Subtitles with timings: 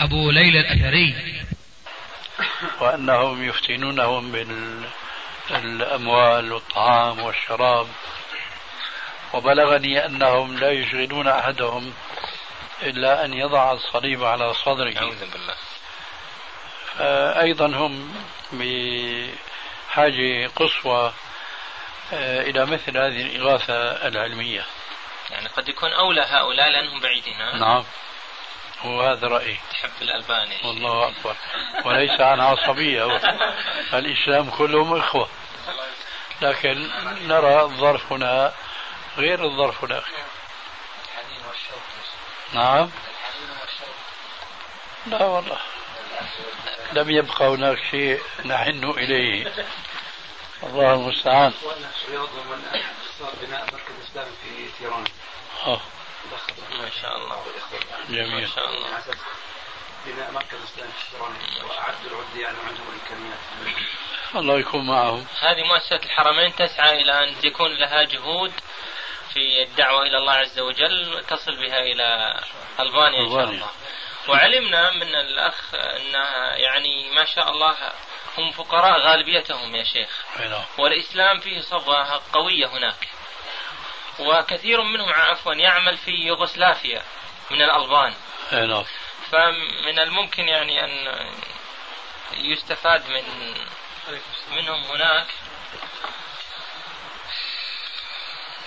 [0.00, 1.14] أبو ليلى الأثري.
[2.80, 4.32] وأنهم يفتنونهم
[5.50, 7.88] بالأموال والطعام والشراب.
[9.32, 11.94] وبلغني أنهم لا يشغلون أحدهم
[12.82, 14.98] إلا أن يضع الصليب على صدره.
[14.98, 15.54] أعوذ بالله.
[17.40, 18.14] أيضا هم
[18.52, 21.12] بحاجة قصوى
[22.12, 23.74] آه، إلى مثل هذه الإغاثة
[24.08, 24.64] العلمية.
[25.30, 27.84] يعني قد يكون أولى هؤلاء لأنهم بعيدين نعم.
[28.84, 29.60] وهذا رأيي.
[29.70, 30.56] تحب الألباني.
[30.64, 31.36] والله أكبر.
[31.84, 33.16] وليس عن عصبية.
[33.94, 35.28] الإسلام كلهم إخوة.
[36.42, 36.90] لكن
[37.28, 38.52] نرى الظرف هنا
[39.18, 40.04] غير الظرف هناك.
[42.52, 42.90] نعم.
[45.06, 45.58] لا والله.
[46.92, 49.52] لم يبقى هناك شيء نحن إليه.
[50.62, 51.52] الله المستعان.
[53.42, 55.04] بناء مركز إسلامي في تيران.
[55.66, 55.80] آه.
[56.78, 57.44] ما شاء الله.
[58.08, 58.40] جميل.
[58.40, 58.88] ما شاء الله.
[60.06, 60.58] بناء مركز
[61.20, 63.38] واعدوا العده يعني عندهم الإمكانيات.
[64.34, 65.26] الله يكون معهم.
[65.40, 68.52] هذه مؤسسة الحرمين تسعى إلى أن يكون لها جهود
[69.34, 72.40] في الدعوة إلى الله عز وجل تصل بها إلى
[72.80, 73.70] ألبانيا إن شاء الله.
[74.28, 77.76] وعلمنا من الأخ أنها يعني ما شاء الله
[78.38, 80.08] هم فقراء غالبيتهم يا شيخ.
[80.40, 80.64] نعم.
[80.78, 83.08] والإسلام فيه صفوة قوية هناك.
[84.18, 87.02] وكثير منهم عفوا يعمل في يوغوسلافيا
[87.50, 88.14] من الألبان
[88.52, 88.84] نعم.
[89.30, 91.16] فمن الممكن يعني أن
[92.32, 93.54] يستفاد من
[94.50, 95.26] منهم هناك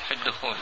[0.07, 0.57] في الدخول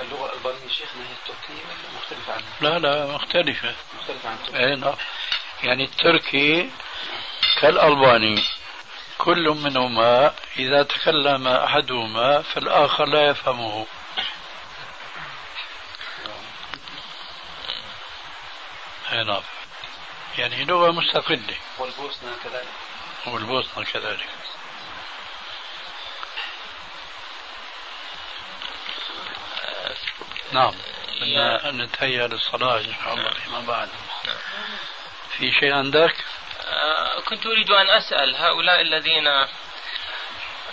[0.00, 3.74] اللغة الألبانية شيخنا هي التركية؟ ولا مختلفة عنها؟ لا لا مختلفة.
[4.00, 4.66] مختلفة عن التركية.
[4.66, 4.94] أي نعم.
[5.62, 6.70] يعني التركي
[7.60, 8.42] كالألباني
[9.18, 13.86] كل منهما إذا تكلم أحدهما فالآخر لا يفهمه.
[19.12, 19.42] أي نعم.
[20.38, 21.56] يعني لغة مستقلة.
[21.78, 22.68] والبوسنة كذلك.
[23.26, 24.28] والبوسنة كذلك.
[30.54, 30.74] نعم.
[31.82, 33.88] نتهيأ للصلاة إن شاء الله فيما بعد.
[35.38, 36.14] في شيء عندك؟
[36.66, 39.28] آه، كنت أريد أن أسأل هؤلاء الذين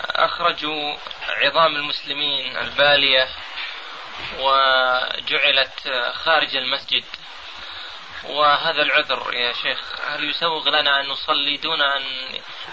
[0.02, 0.96] أخرجوا
[1.30, 3.28] عظام المسلمين البالية
[4.40, 7.04] وجعلت خارج المسجد.
[8.24, 12.04] وهذا العذر يا شيخ هل يسوغ لنا أن نصلي دون أن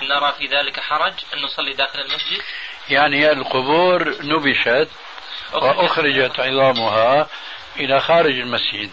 [0.02, 2.42] نرى في ذلك حرج أن نصلي داخل المسجد؟
[2.90, 4.88] يعني القبور نبشت
[5.52, 7.26] وأخرجت عظامها
[7.76, 8.90] إلى خارج المسجد.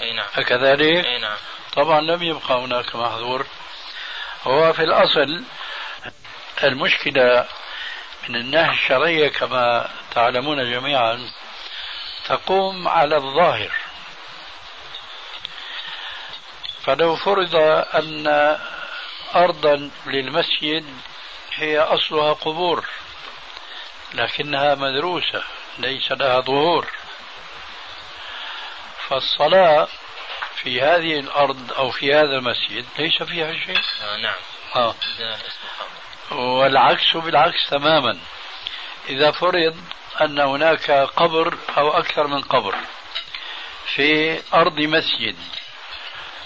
[0.00, 0.26] أي نعم.
[0.36, 1.36] أكذلك؟ أي نعم.
[1.76, 3.46] طبعا لم يبقى هناك محظور.
[4.44, 5.44] هو في الأصل
[6.64, 7.46] المشكلة
[8.28, 11.30] من الناحية الشرعية كما تعلمون جميعا
[12.24, 13.70] تقوم على الظاهر.
[16.84, 17.56] فلو فرض
[17.94, 18.58] أن
[19.34, 20.84] أرضا للمسجد
[21.54, 22.84] هي أصلها قبور.
[24.14, 25.42] لكنها مدروسة
[25.78, 26.86] ليس لها ظهور.
[29.08, 29.88] فالصلاة
[30.54, 33.80] في هذه الأرض أو في هذا المسجد ليس فيها شيء.
[34.02, 34.34] آه نعم.
[34.76, 34.94] آه.
[36.30, 38.18] والعكس بالعكس تماما.
[39.08, 39.76] إذا فرض
[40.20, 42.74] أن هناك قبر أو أكثر من قبر
[43.94, 45.36] في أرض مسجد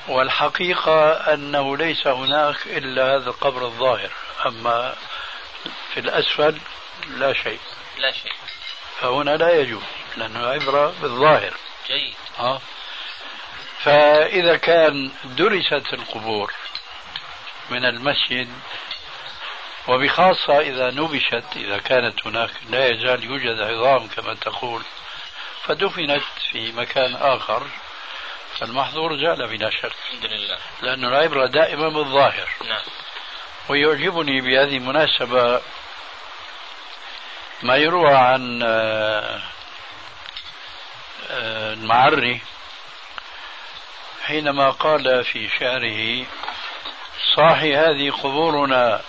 [0.09, 4.10] والحقيقة أنه ليس هناك إلا هذا القبر الظاهر.
[4.47, 4.94] أما
[5.94, 6.59] في الأسفل
[7.08, 7.58] لا شيء.
[7.98, 8.32] لا شيء.
[9.00, 9.82] فهنا لا يجوز
[10.16, 11.54] لأنه عبرة بالظاهر.
[11.88, 12.14] جيد.
[12.38, 12.60] آه.
[13.82, 16.52] فإذا كان درست القبور
[17.70, 18.48] من المسجد
[19.88, 24.82] وبخاصة إذا نبشت إذا كانت هناك لا يزال يوجد عظام كما تقول
[25.62, 27.66] فدفنت في مكان آخر
[28.58, 29.84] فالمحظور زال بلا شك.
[29.84, 30.58] الحمد لله.
[30.82, 32.49] لأن العبرة دائما بالظاهر.
[32.64, 32.82] نعم.
[33.69, 35.60] ويعجبني بهذه المناسبة
[37.62, 39.41] ما يروى عن آه،
[41.31, 42.41] آه، المعري
[44.25, 46.26] حينما قال في شعره
[47.37, 49.00] صاحي هذه قبورنا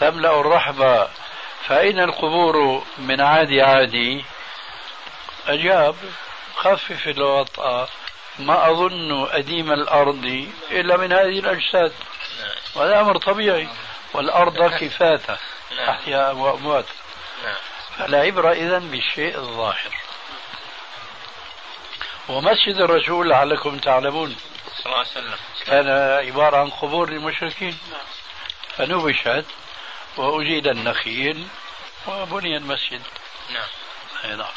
[0.00, 1.08] تملأ الرحب
[1.66, 4.24] فأين القبور من عادي عادي
[5.46, 5.96] أجاب
[6.56, 7.88] خفف الوطأة
[8.38, 11.92] ما أظن أديم الأرض إلا من هذه الأجساد
[12.74, 13.68] وهذا أمر طبيعي
[14.14, 15.36] والأرض كفاته
[15.88, 16.86] أحياء وأموات.
[17.98, 19.96] فلا عبرة إذا بالشيء الظاهر.
[22.28, 24.36] ومسجد الرسول لعلكم تعلمون.
[24.76, 25.38] صلى الله عليه وسلم.
[25.66, 25.88] كان
[26.26, 27.78] عبارة عن قبور للمشركين.
[28.76, 29.44] فنبشت
[30.16, 31.48] وأزيل النخيل
[32.06, 33.02] وبني المسجد.
[33.50, 34.36] نعم.
[34.36, 34.52] نعم.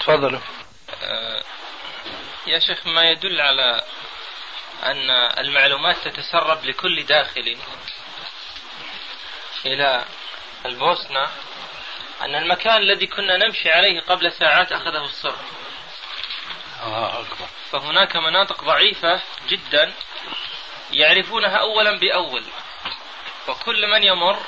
[0.00, 0.40] تفضلوا.
[1.02, 1.42] آه
[2.46, 3.84] يا شيخ ما يدل على
[4.82, 7.56] أن المعلومات تتسرب لكل داخل
[9.66, 10.04] إلى
[10.66, 11.28] البوسنة
[12.24, 15.40] أن المكان الذي كنا نمشي عليه قبل ساعات أخذه الصرف.
[16.82, 17.46] آه أكبر.
[17.72, 19.92] فهناك مناطق ضعيفة جدا
[20.92, 22.44] يعرفونها أولا بأول.
[23.48, 24.38] وكل من يمر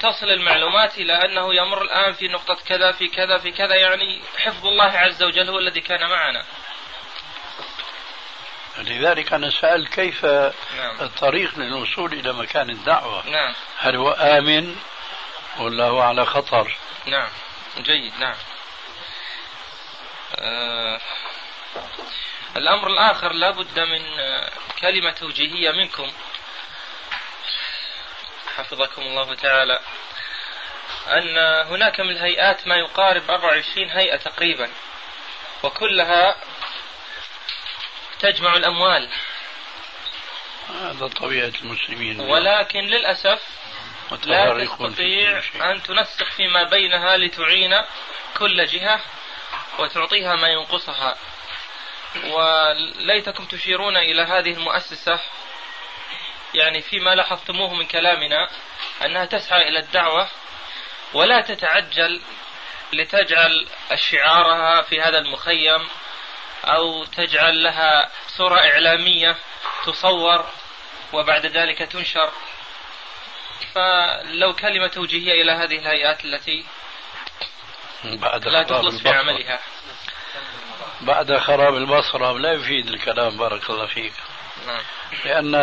[0.00, 4.66] تصل المعلومات إلى أنه يمر الآن في نقطة كذا في كذا في كذا يعني حفظ
[4.66, 6.44] الله عز وجل هو الذي كان معنا.
[8.78, 11.00] لذلك أنا سأل كيف نعم.
[11.00, 13.54] الطريق للوصول إلى مكان الدعوة؟ نعم.
[13.78, 14.76] هل هو آمن
[15.58, 16.76] ولا هو على خطر.
[17.06, 17.28] نعم.
[17.78, 18.36] جيد نعم.
[20.36, 21.00] آه
[22.56, 26.12] الأمر الآخر لا بد من آه، كلمة توجيهية منكم.
[28.56, 29.78] حفظكم الله تعالى.
[31.06, 34.70] أن هناك من الهيئات ما يقارب 24 هيئة تقريبا
[35.62, 36.36] وكلها
[38.20, 39.08] تجمع الأموال.
[40.68, 43.40] هذا طبيعة المسلمين ولكن للأسف
[44.24, 45.42] لا تستطيع.
[45.70, 47.82] أن تنسق فيما بينها لتعين
[48.36, 49.00] كل جهة
[49.78, 51.16] وتعطيها ما ينقصها
[52.24, 55.20] وليتكم تشيرون إلى هذه المؤسسة
[56.54, 58.48] يعني فيما لاحظتموه من كلامنا
[59.04, 60.28] أنها تسعى إلى الدعوة
[61.14, 62.20] ولا تتعجل
[62.92, 65.88] لتجعل شعارها في هذا المخيم
[66.64, 69.36] أو تجعل لها صورة إعلامية
[69.86, 70.46] تصور
[71.12, 72.32] وبعد ذلك تنشر
[73.74, 76.64] فلو كلمة توجيهية إلى هذه الهيئات التي
[78.04, 79.08] بعد لا تخلص في.
[79.08, 79.60] عملها
[81.00, 84.12] بعد خراب البصرة لا يفيد الكلام بارك الله فيك.
[84.66, 84.82] نعم.
[85.24, 85.54] لأن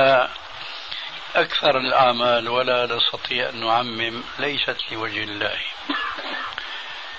[1.35, 5.59] أكثر الأعمال ولا نستطيع أن نعمم ليست لوجه الله.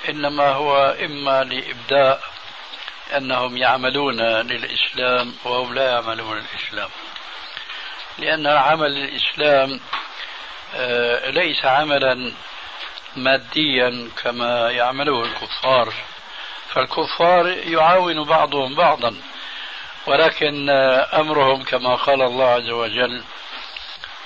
[0.09, 2.23] إنما هو إما لإبداء
[3.17, 6.91] أنهم يعملون للإسلام وهم لا يعملون للإسلام.
[8.19, 9.81] لأن عمل الإسلام
[11.31, 12.33] ليس عملا
[13.17, 15.93] ماديا كما يعمله الكفار.
[16.73, 19.17] فالكفار يعاون بعضهم بعضا
[20.07, 23.25] ولكن آه، أمرهم كما قال الله عز وجل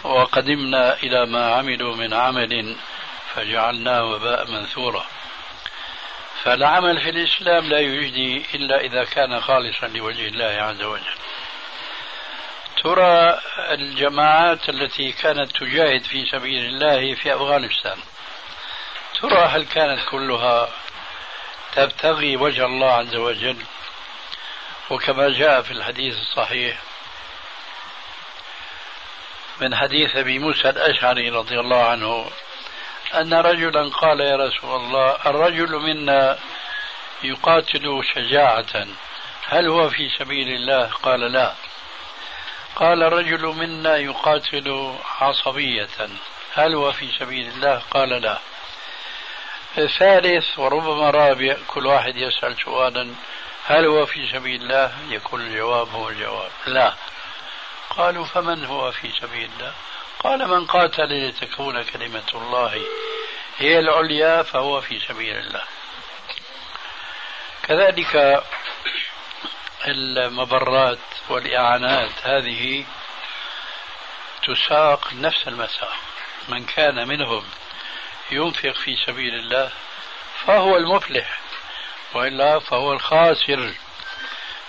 [0.05, 2.77] وقدمنا إلى ما عملوا من عمل
[3.35, 5.07] فجعلناه وباء منثورا.
[6.43, 11.17] فالعمل في الإسلام لا يجدي إلا إذا كان خالصا لوجه الله عز وجل.
[12.83, 13.41] ترى
[13.71, 17.99] الجماعات التي كانت تجاهد في سبيل الله في أفغانستان
[19.21, 20.69] ترى هل كانت كلها
[21.73, 23.57] تبتغي وجه الله عز وجل؟
[24.91, 26.77] وكما جاء في الحديث الصحيح
[29.61, 32.31] من حديث أبي موسى الأشعري رضي الله عنه
[33.15, 36.39] أن رجلا قال يا رسول الله الرجل منا
[37.23, 38.87] يقاتل شجاعة
[39.49, 41.55] هل هو في سبيل الله؟ قال لا.
[42.77, 45.89] قال الرجل منا يقاتل عصبية
[46.55, 48.39] هل هو في سبيل الله؟ قال لا.
[49.99, 53.15] ثالث وربما رابع كل واحد يسأل سؤالا
[53.67, 56.95] هل هو في سبيل الله؟ يكون الجواب هو الجواب لا.
[57.91, 59.73] قالوا فمن هو في سبيل الله؟
[60.19, 62.83] قال من قاتل لتكون كلمة الله
[63.59, 65.63] هي العليا فهو في سبيل الله.
[67.63, 68.45] كذلك
[69.87, 72.85] المبرات والإعانات هذه
[74.47, 75.93] تساق نفس المساء
[76.49, 77.45] من كان منهم
[78.31, 79.71] ينفق في سبيل الله
[80.47, 81.39] فهو المفلح
[82.15, 83.75] وإلا فهو الخاسر.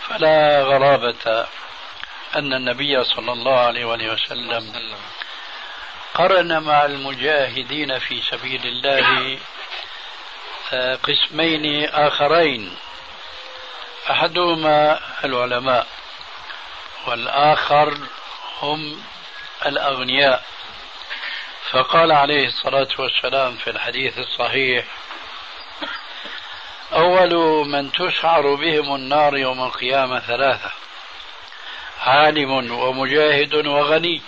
[0.08, 1.48] فلا غرابة
[2.36, 4.96] أن النبي صلى الله عليه وسلم
[6.14, 9.40] قرن مع المجاهدين في سبيل الله
[10.74, 12.76] آه، قسمين آخرين.
[14.12, 15.88] أحدهما العلماء
[17.08, 17.98] والآخر
[18.62, 19.02] هم
[19.66, 20.44] الأغنياء.
[21.72, 24.86] فقال عليه الصلاة والسلام في الحديث الصحيح
[26.94, 27.34] أول
[27.68, 30.72] من تسعر بهم النار يوم القيامة ثلاثة
[32.02, 34.22] عالم ومجاهد وغني.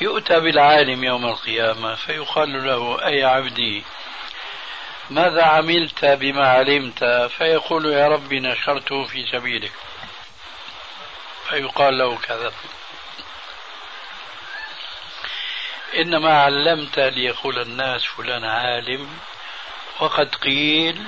[0.00, 3.84] يؤتى بالعالم يوم القيامة فيقال له أي عبدي
[5.10, 7.04] ماذا عملت بما علمت؟
[7.38, 9.72] فيقول يا ربي نشرته في سبيلك.
[11.48, 12.52] فيقال له كذا.
[15.96, 19.18] إنما علمت ليقول الناس فلان عالم
[20.00, 21.06] وقد قيل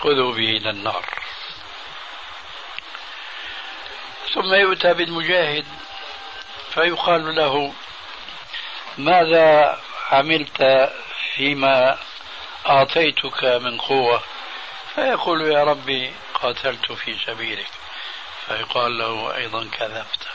[0.00, 1.04] خذوا به إلى النار.
[4.34, 5.66] ثم يؤتى بالمجاهد
[6.74, 7.72] فيقال له
[8.98, 9.80] ماذا
[10.10, 10.90] عملت
[11.34, 11.98] فيما
[12.68, 14.22] أعطيتك من قوة
[14.94, 17.70] فيقول يا ربي قاتلت في سبيلك.
[18.46, 20.28] فيقال له أيضا كذبت.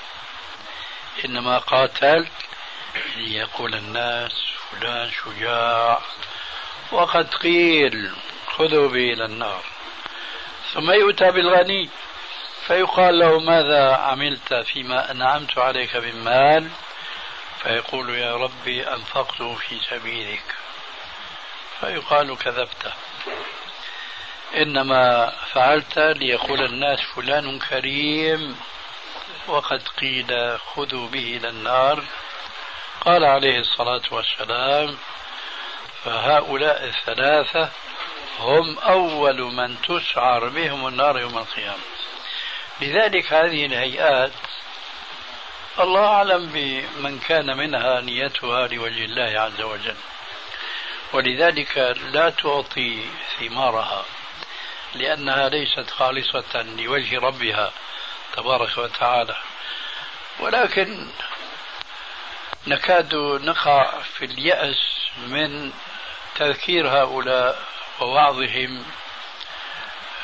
[1.26, 2.32] إنما قاتلت
[3.16, 4.32] ليقول الناس
[4.72, 6.02] فلان شجاع
[6.92, 8.12] وقد قيل
[8.48, 9.64] خذوا به إلى النار.
[10.74, 11.90] ثم يؤتى بالغني
[12.68, 16.70] فيقال له ماذا عملت فيما أنعمت عليك من مال؟
[17.64, 20.63] فيقول يا ربي أنفقته في سبيلك.
[21.84, 22.94] فيقال كذبت.
[24.56, 28.60] إنما فعلت ليقول الناس فلان كريم
[29.48, 32.04] وقد قيل خذوا به إلى النار.
[33.02, 34.98] قال عليه الصلاة والسلام
[36.04, 37.70] فهؤلاء الثلاثة
[38.40, 41.84] هم أول من تسعر بهم النار يوم القيامة.
[42.82, 44.32] لذلك هذه الهيئات
[45.80, 49.96] الله أعلم بمن كان منها نيتها لوجه الله عز وجل.
[51.14, 51.78] ولذلك
[52.12, 53.06] لا تعطي
[53.40, 54.06] ثمارها
[54.96, 57.72] لأنها ليست خالصة لوجه ربها
[58.36, 59.36] تبارك وتعالى.
[60.40, 61.08] ولكن
[62.68, 65.72] نكاد نقع في اليأس من
[66.36, 67.64] تذكير هؤلاء
[68.00, 68.86] ووعظهم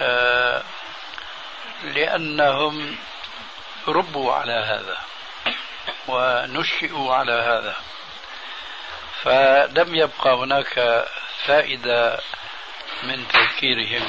[0.01, 0.63] آه،
[1.84, 2.98] لأنهم
[3.88, 4.98] ربوا على هذا
[6.08, 7.75] ونشئوا على هذا.
[9.23, 11.05] فلم يبقى هناك
[11.45, 12.19] فائدة
[13.03, 14.03] من تذكيرهم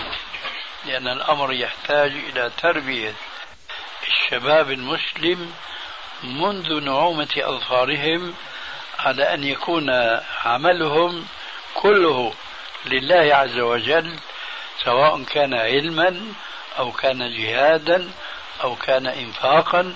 [0.86, 3.14] لأن الأمر يحتاج إلى تربية
[4.08, 5.54] الشباب المسلم
[6.22, 8.34] منذ نعومة أظفارهم
[8.98, 9.90] على أن يكون
[10.44, 11.26] عملهم
[11.74, 12.34] كله
[12.86, 14.16] لله عز وجل
[14.84, 16.32] سواء كان علما
[16.78, 18.10] أو كان جهادا
[18.62, 19.94] أو كان إنفاقا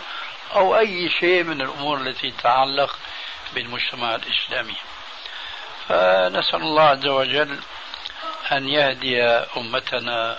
[0.54, 2.98] أو أي شيء من الأمور التي تتعلق
[3.54, 4.76] بالمجتمع الإسلامي.
[5.88, 7.60] فنسأل الله عز وجل
[8.52, 9.22] أن يهدي
[9.56, 10.38] أمتنا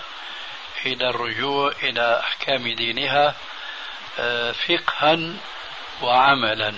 [0.86, 3.34] إلى الرجوع إلى أحكام دينها
[4.18, 5.18] آه، فقها
[6.02, 6.74] وعملا.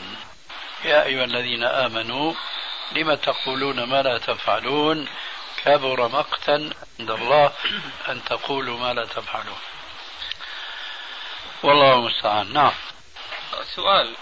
[0.85, 2.35] يا أيها الذين آمنوا
[2.93, 5.09] لم تقولون ما لا تفعلون؟
[5.65, 6.71] كبر مقتا
[7.01, 7.53] عند الله
[8.09, 9.59] أن تقولوا ما لا تفعلون.
[11.63, 12.53] والله المستعان.
[12.53, 12.73] نعم.
[13.77, 14.15] سؤال.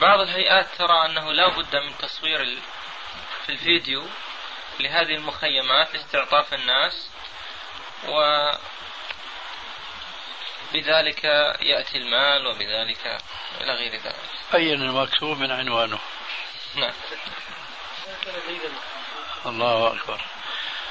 [0.00, 2.58] بعض الهيئات ترى أنه لا بد من تصوير
[3.46, 4.02] في الفيديو
[4.80, 7.08] لهذه المخيمات لاستعطاف الناس
[8.08, 8.50] و
[10.72, 11.24] بذلك
[11.60, 13.18] يأتي المال وبذلك
[13.60, 14.16] إلى غير ذلك.
[14.54, 15.98] أين المكتوب من عنوانه.
[16.74, 16.92] نعم.
[19.46, 20.20] الله أكبر.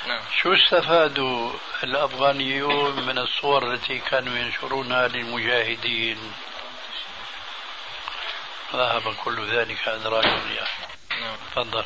[0.08, 0.22] نعم.
[0.42, 1.52] شو استفادوا
[1.84, 6.34] الأفغانيون من الصور التي كانوا ينشرونها للمجاهدين؟
[8.74, 10.78] ذهب كل ذلك أدراج الرياح.
[11.22, 11.38] نعم.
[11.52, 11.86] تفضل.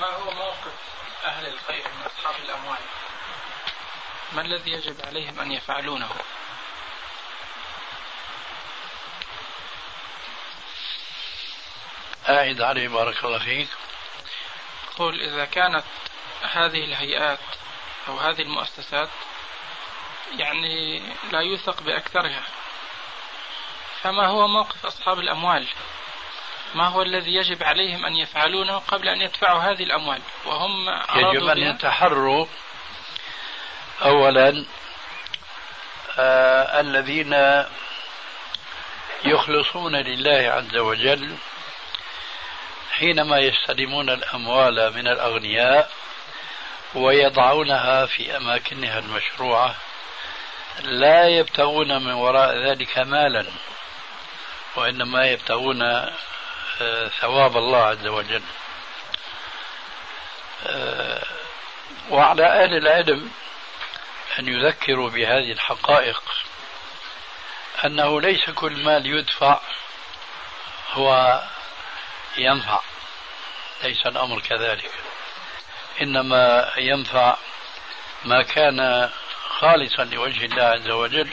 [0.00, 0.72] ما هو موقف
[1.24, 2.78] أهل الخير من أصحاب الأموال؟
[4.32, 6.10] ما الذي يجب عليهم أن يفعلونه؟
[12.28, 13.68] أعد عليه بارك الله فيك.
[14.98, 15.84] قل إذا كانت
[16.42, 17.38] هذه الهيئات
[18.08, 19.08] أو هذه المؤسسات
[20.32, 21.02] يعني
[21.32, 22.42] لا يوثق بأكثرها
[24.02, 25.68] فما هو موقف أصحاب الأموال؟
[26.74, 31.58] ما هو الذي يجب عليهم أن يفعلونه قبل أن يدفعوا هذه الأموال؟ وهم يجب أن
[31.58, 32.46] يتحروا
[34.02, 34.64] أولا
[36.18, 37.64] آه الذين
[39.24, 41.36] يخلصون لله عز وجل
[42.92, 45.90] حينما يستلمون الأموال من الأغنياء
[46.94, 49.74] ويضعونها في أماكنها المشروعة
[50.82, 53.46] لا يبتغون من وراء ذلك مالا
[54.76, 55.82] وإنما يبتغون
[57.20, 58.42] ثواب الله عز وجل.
[60.66, 61.22] آه،
[62.10, 63.30] وعلى أهل العلم
[64.38, 66.22] أن يذكروا بهذه الحقائق
[67.84, 69.60] أنه ليس كل مال يدفع
[70.92, 71.42] هو
[72.36, 72.80] ينفع
[73.82, 74.90] ليس الأمر كذلك.
[76.02, 77.36] إنما ينفع
[78.24, 79.10] ما كان
[79.48, 81.28] خالصا لوجه الله عز وجل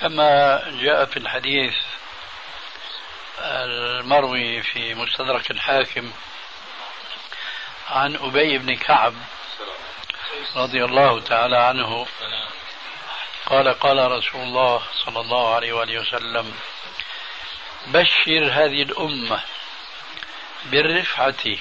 [0.00, 1.74] كما جاء في الحديث
[3.38, 6.12] المروي في مستدرك الحاكم
[7.90, 9.14] عن أبي بن كعب
[10.56, 12.06] رضي الله تعالى عنه.
[13.46, 16.54] قال قال رسول الله صلى الله عليه وآله وسلم
[17.86, 19.40] بشر هذه الأمة
[20.64, 21.56] بالرفعة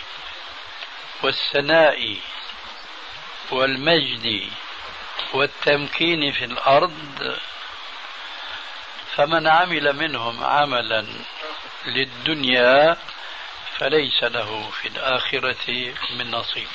[1.24, 2.18] والثناء
[3.52, 4.52] والمجد
[5.34, 7.38] والتمكين في الأرض
[9.16, 11.06] فمن عمل منهم عملا
[11.88, 12.98] للدنيا
[13.78, 16.68] فليس له في الآخرة من نصيب.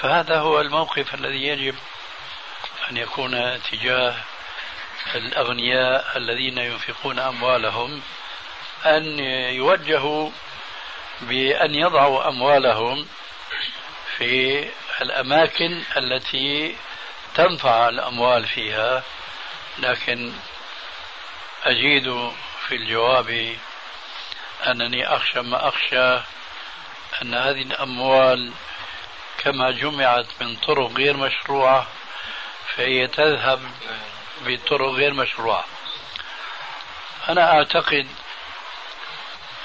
[0.00, 1.74] فهذا هو الموقف الذي يجب
[2.90, 4.14] أن يكون تجاه
[5.14, 8.02] الأغنياء الذين ينفقون أموالهم
[8.86, 9.18] أن
[9.54, 10.30] يوجهوا
[11.20, 13.06] بأن يضعوا أموالهم
[14.16, 14.64] في
[15.00, 16.76] الأماكن التي
[17.34, 19.02] تنفع الأموال فيها
[19.78, 20.32] لكن
[21.64, 22.32] أجيد
[22.68, 23.56] في الجواب
[24.66, 26.14] أنني أخشى ما أخشى
[27.22, 28.52] أن هذه الأموال
[29.38, 31.86] كما جمعت من طرق غير مشروعة
[32.76, 33.60] فهي تذهب
[34.46, 35.64] بطرق غير مشروعة.
[37.28, 38.06] أنا أعتقد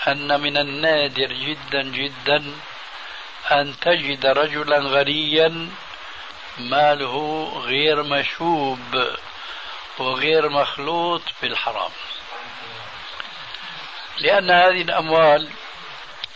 [0.07, 2.53] أن من النادر جدا جدا
[3.51, 5.69] أن تجد رجلا غنيا
[6.57, 9.15] ماله غير مشوب
[9.97, 11.91] وغير مخلوط بالحرام
[14.19, 15.49] لأن هذه الأموال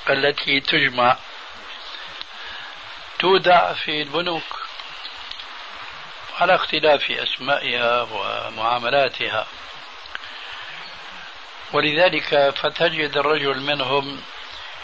[0.09, 1.17] التي تجمع
[3.19, 4.63] تودع في البنوك
[6.39, 9.47] على اختلاف أسمائها ومعاملاتها.
[11.73, 14.21] ولذلك فتجد الرجل منهم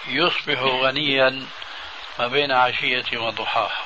[0.07, 1.45] يصبح غنيا
[2.19, 3.85] ما بين عشية وضحاها.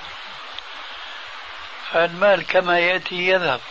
[1.91, 3.61] فالمال كما يأتي يذهب.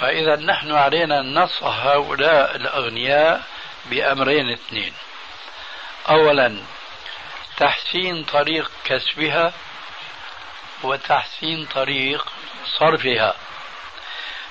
[0.00, 3.53] فإذا نحن علينا أن هؤلاء الأغنياء
[3.86, 4.94] بأمرين اثنين.
[6.08, 6.62] أولا
[7.56, 9.52] تحسين طريق كسبها
[10.82, 12.32] وتحسين طريق
[12.78, 13.36] صرفها.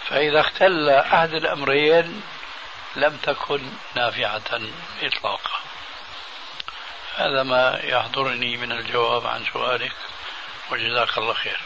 [0.08, 2.24] فإذا اختل أحد الأمرين
[2.96, 3.62] لم تكن
[3.96, 4.62] نافعة
[5.02, 5.60] إطلاقا.
[7.16, 9.94] هذا ما يحضرني من الجواب عن سؤالك
[10.72, 11.60] وجزاك الله خير.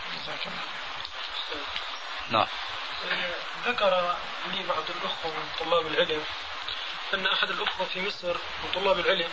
[2.29, 2.47] نعم.
[3.65, 4.15] ذكر
[4.53, 6.23] لي بعض الأخوة من طلاب العلم
[7.13, 9.29] أن أحد الأخوة في مصر من طلاب العلم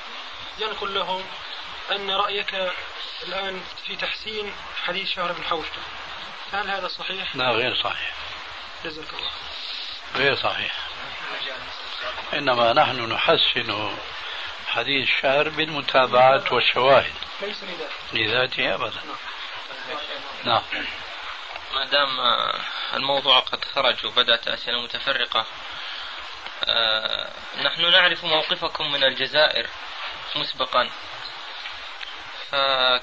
[0.59, 1.25] ينقل لهم
[1.91, 2.73] أن رأيك
[3.23, 5.73] الآن في تحسين حديث شهر بن حوشب.
[6.53, 8.13] هل هذا صحيح؟ لا غير صحيح.
[8.85, 9.31] جزاك الله.
[10.15, 10.75] غير صحيح.
[12.33, 13.97] إنما نحن نحسن
[14.67, 17.15] حديث الشهر بالمتابعات والشواهد.
[17.41, 17.95] ليس لذاته.
[18.13, 19.01] لذاته أبدا.
[20.45, 20.63] نعم.
[21.75, 22.21] ما دام
[22.95, 25.47] الموضوع قد خرج وبدأت أسئلة متفرقة
[27.63, 29.67] نحن نعرف موقفكم من الجزائر
[30.37, 30.91] مسبقا.
[32.51, 33.03] فنقل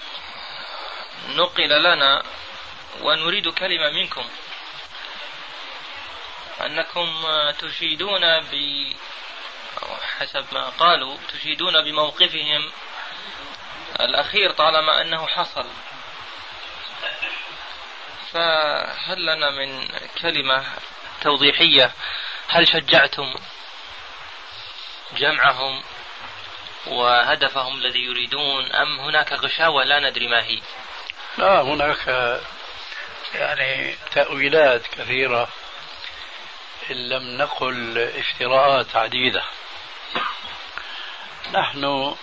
[1.83, 2.23] لنا
[3.01, 4.29] ونريد كلمة منكم.
[6.65, 7.25] أنكم
[7.59, 8.85] تشيدون ب
[10.19, 12.71] حسب ما قالوا تشيدون بموقفهم
[13.99, 15.67] الأخير طالما أنه حصل.
[18.33, 19.87] فهل لنا من
[20.21, 20.65] كلمة
[21.21, 21.91] توضيحية؟
[22.51, 23.33] هل شجعتم
[25.17, 25.83] جمعهم
[26.87, 30.61] وهدفهم الذي يريدون أم هناك غشاوة لا ندري ما هي؟
[31.37, 32.07] لا هناك
[33.33, 35.47] يعني تأويلات كثيرة
[36.91, 39.43] إن لم نقل افتراءات عديدة
[41.53, 42.15] نحن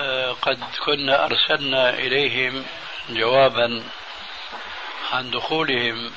[0.00, 2.66] آه، قد كنا أرسلنا إليهم
[3.08, 3.84] جوابا
[5.12, 6.12] عن دخولهم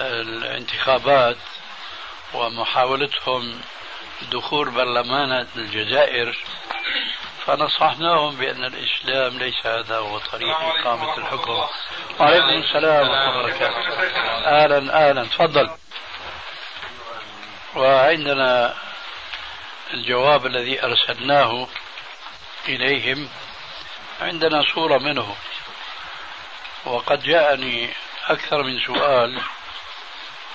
[0.00, 1.36] الانتخابات
[2.34, 3.60] ومحاولتهم
[4.32, 6.36] دخول برلمان الجزائر
[7.46, 11.64] فنصحناهم بأن الإسلام ليس هذا هو طريق إقامة الحكم.
[12.20, 13.78] وعليكم السلام ورحمة الله وبركاته.
[14.46, 15.24] أهلا أهلا.
[15.24, 15.70] تفضل.
[17.74, 18.74] وعندنا
[19.94, 21.68] الجواب الذي أرسلناه
[22.68, 23.28] إليهم.
[24.20, 25.36] عندنا صورة منه.
[26.84, 27.90] وقد جاءني
[28.28, 29.40] أكثر من سؤال.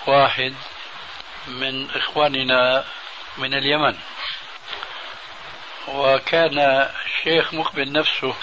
[0.09, 0.53] واحد
[1.47, 2.85] من إخواننا
[3.37, 3.97] من اليمن.
[5.87, 6.59] وكان
[7.05, 8.35] الشيخ مقبل نفسه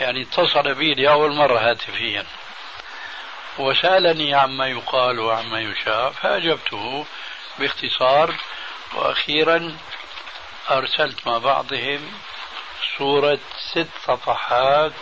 [0.00, 2.26] يعني اتصل بي لأول مرة هاتفيا.
[3.58, 7.06] وسألني عما يقال وعما يشاء فأجبته
[7.58, 8.34] باختصار.
[8.94, 9.76] وأخيرا
[10.70, 12.12] أرسلت مع بعضهم
[12.98, 13.38] صورة
[13.72, 14.92] ست صفحات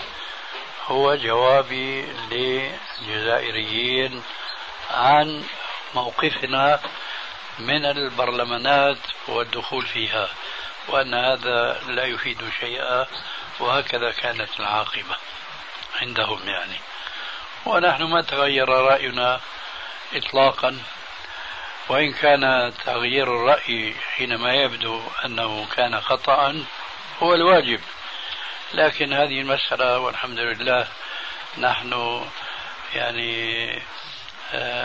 [0.87, 4.23] هو جوابي للجزائريين
[4.91, 5.45] عن
[5.95, 6.81] موقفنا
[7.59, 8.99] من البرلمانات
[9.29, 10.29] والدخول فيها
[10.89, 13.07] وأن هذا لا يفيد شيئا
[13.61, 15.17] وهكذا كانت العاقبة
[16.03, 16.77] عندهم يعني.
[17.67, 19.41] ونحن ما تغير رأينا
[20.15, 20.79] إطلاقا
[21.89, 26.65] وإن كان تغيير الرأي حينما يبدو أنه كان خطأ
[27.23, 27.81] هو الواجب.
[28.75, 30.89] لكن هذه المسألة والحمد لله
[31.59, 32.23] نحن
[32.95, 33.83] يعني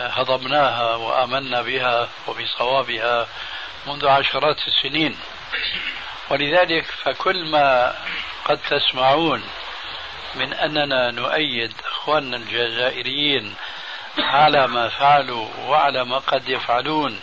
[0.08, 3.28] هضمناها وآمنا بها وبصوابها
[3.86, 5.18] منذ عشرات السنين.
[6.30, 7.94] ولذلك فكل ما
[8.44, 9.44] قد تسمعون
[10.34, 13.54] من أننا نؤيد أخواننا الجزائريين
[14.18, 17.20] على ما فعلوا وعلى ما قد يفعلون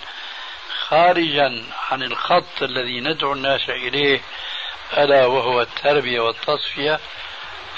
[0.88, 4.22] خارجا عن الخط الذي ندعو الناس إليه
[4.98, 7.00] ألا وهو التربية والتصفية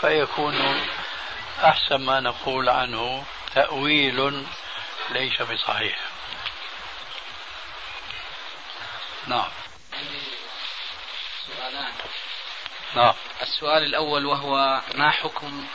[0.01, 0.55] فيكون
[1.63, 3.23] أحسن ما نقول عنه
[3.55, 4.45] تأويل
[5.09, 5.99] ليس بصحيح.
[9.27, 9.49] نعم.
[11.47, 11.91] سؤالان
[12.95, 13.13] نعم.
[13.41, 15.65] السؤال الأول وهو ما حكم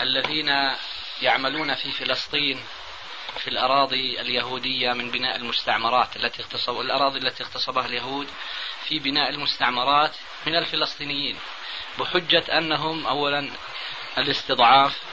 [0.00, 0.76] الذين
[1.22, 2.64] يعملون في فلسطين
[3.38, 8.28] في الأراضي اليهودية من بناء المستعمرات التي اغتصب الأراضي التي اغتصبها اليهود
[8.88, 10.12] في بناء المستعمرات
[10.46, 11.38] من الفلسطينيين
[11.98, 13.50] بحجة أنهم أولا
[14.18, 15.09] الاستضعاف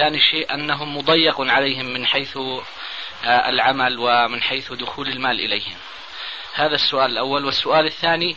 [0.00, 5.76] ثاني شيء أنهم مضيق عليهم من حيث آه، العمل ومن حيث دخول المال إليهم.
[6.54, 7.44] هذا السؤال الأول.
[7.44, 8.36] والسؤال الثاني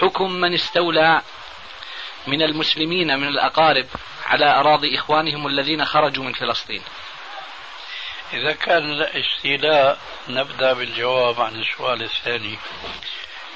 [0.00, 1.22] حكم من استولى
[2.26, 3.86] من المسلمين من الأقارب
[4.26, 6.82] على أراضي إخوانهم الذين خرجوا من فلسطين؟
[8.32, 12.58] إذا كان الاستيلاء نبدأ بالجواب عن السؤال الثاني.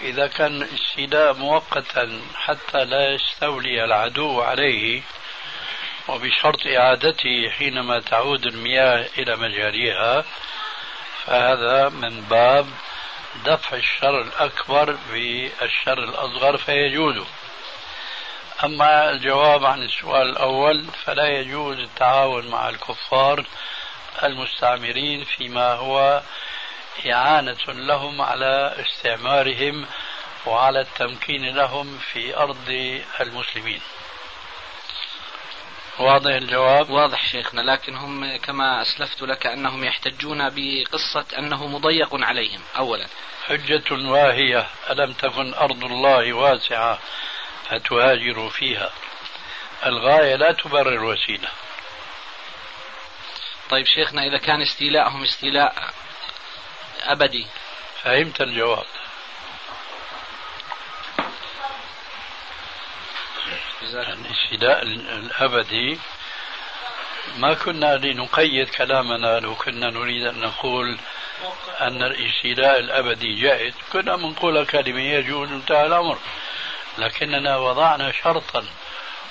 [0.02, 5.02] إذا كان الاستيلاء مؤقتا حتى لا يستولي العدو عليه
[6.10, 10.24] وبشرط إعادته حينما تعود المياه إلى مجاريها
[11.26, 12.66] فهذا من باب
[13.44, 17.24] دفع الشر الأكبر بالشر الأصغر فيجوز.
[18.64, 23.44] أما الجواب عن السؤال الأول فلا يجوز التعاون مع الكفار
[24.22, 26.22] المستعمرين فيما هو
[27.06, 29.86] إعانة لهم على استعمارهم
[30.46, 33.80] وعلى التمكين لهم في أرض المسلمين.
[36.00, 36.90] واضح الجواب.
[36.90, 42.60] واضح شيخنا لكن هم كما أسلفت لك أنهم يحتجون بقصة أنه مضيق عليهم.
[42.76, 43.06] أولا.
[43.46, 46.98] حجة واهية ألم تكن أرض الله واسعة
[47.68, 48.90] فتهاجروا فيها؟
[49.86, 51.48] الغاية لا تبرر الوسيلة
[53.70, 55.74] طيب شيخنا إذا كان استيلاءهم استيلاء
[57.02, 57.46] أبدي.
[58.02, 58.86] فهمت الجواب.
[63.82, 65.98] الاستيلاء الأبدي
[67.36, 70.98] ما كنا لنقيد كلامنا لو كنا نريد أن نقول
[71.80, 76.18] أن الاستيلاء الأبدي جائز كنا بنقول كلمة يجوز انتهى الأمر.
[76.98, 78.64] لكننا وضعنا شرطا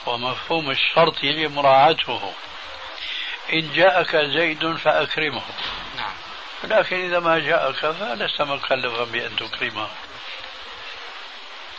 [0.06, 2.34] ومفهوم الشرط يجب مراعاته.
[3.54, 5.42] إن جاءك زيد فأكرمه.
[5.98, 6.14] نعم.
[6.64, 9.88] لكن إذا ما جاءك فلست مكلفا بأن تكرمه.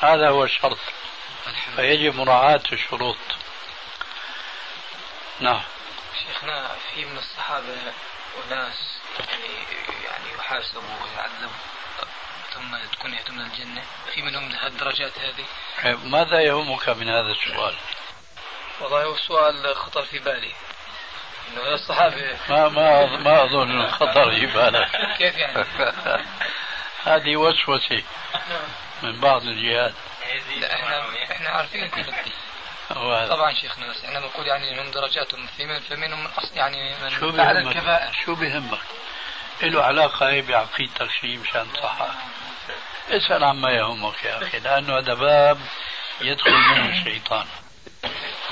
[0.00, 0.78] هذا هو الشرط.
[1.76, 3.16] فيجب مراعاة الشروط.
[5.40, 5.62] نعم.
[6.18, 7.74] شيخنا في من الصحابة
[8.46, 8.98] أناس
[10.04, 11.70] يعني يحاسبوا ويعذبوا
[12.54, 13.82] ثم تكون يهدون الجنة
[14.14, 15.44] في منهم الدرجات هذه؟
[16.04, 17.74] ماذا يهمك من هذا السؤال؟
[18.80, 20.52] والله هو السؤال خطر في بالي.
[21.48, 25.16] إنه الصحابه ما ما ما أظن خطر في بالك.
[25.18, 25.64] كيف يعني؟
[27.04, 28.02] هذه وسوسة
[29.02, 29.94] من بعض الجهات.
[30.60, 31.90] لا إحنا إحنا عارفين
[33.28, 37.10] طبعا شيخنا بس إحنا بنقول يعني إنهم درجاتهم في من فمنهم من اصل يعني من
[37.10, 38.80] شو فعل الكبائر شو بهمك؟
[39.62, 42.08] له علاقة هي بعقيدتك شيء مشان تصحح
[43.10, 45.58] اسأل عما يهمك يا أخي لأنه هذا باب
[46.20, 47.46] يدخل منه الشيطان.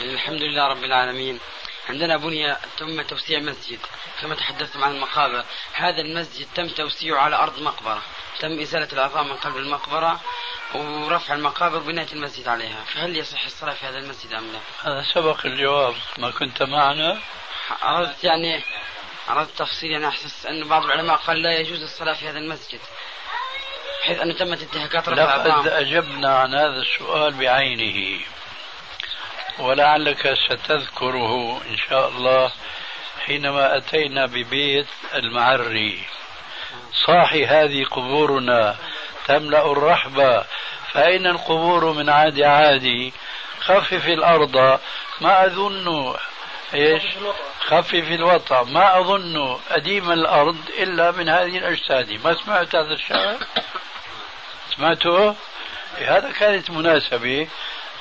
[0.00, 1.40] الحمد لله رب العالمين.
[1.88, 3.78] عندنا بني تم توسيع مسجد
[4.20, 5.44] كما تحدثتم عن المقابر.
[5.72, 8.02] هذا المسجد تم توسيعه على أرض مقبرة
[8.40, 10.20] تم إزالة العظام من قلب المقبرة
[10.74, 12.84] ورفع المقابر وبناء المسجد عليها.
[12.84, 17.18] فهل يصح الصلاة في هذا المسجد أم لا؟ هذا سبق الجواب ما كنت معنا.
[17.82, 18.62] أردت يعني
[19.30, 22.80] أردت تفصيل يعني أحسس أن بعض العلماء قال لا يجوز الصلاة في هذا المسجد
[24.02, 28.20] بحيث أنه تمت انتهاكات رفع لقد أجبنا عن هذا السؤال بعينه.
[29.58, 32.50] ولعلك ستذكره إن شاء الله
[33.26, 35.98] حينما أتينا ببيت المعري.
[37.06, 38.76] صاحي هذه قبورنا
[39.26, 40.44] تملأ الرحبة
[40.92, 43.12] فأين القبور من عادي عادي
[43.60, 44.80] خفف الأرض.
[45.20, 46.14] ما أظن
[46.74, 47.02] إيش؟
[47.60, 48.62] خفف الوطأ.
[48.64, 52.20] ما أظن أديم الأرض إلا من هذه الأجساد.
[52.24, 53.36] ما سمعت هذا الشعر؟
[54.76, 55.34] سمعته؟
[55.98, 57.48] هذا كانت مناسبة.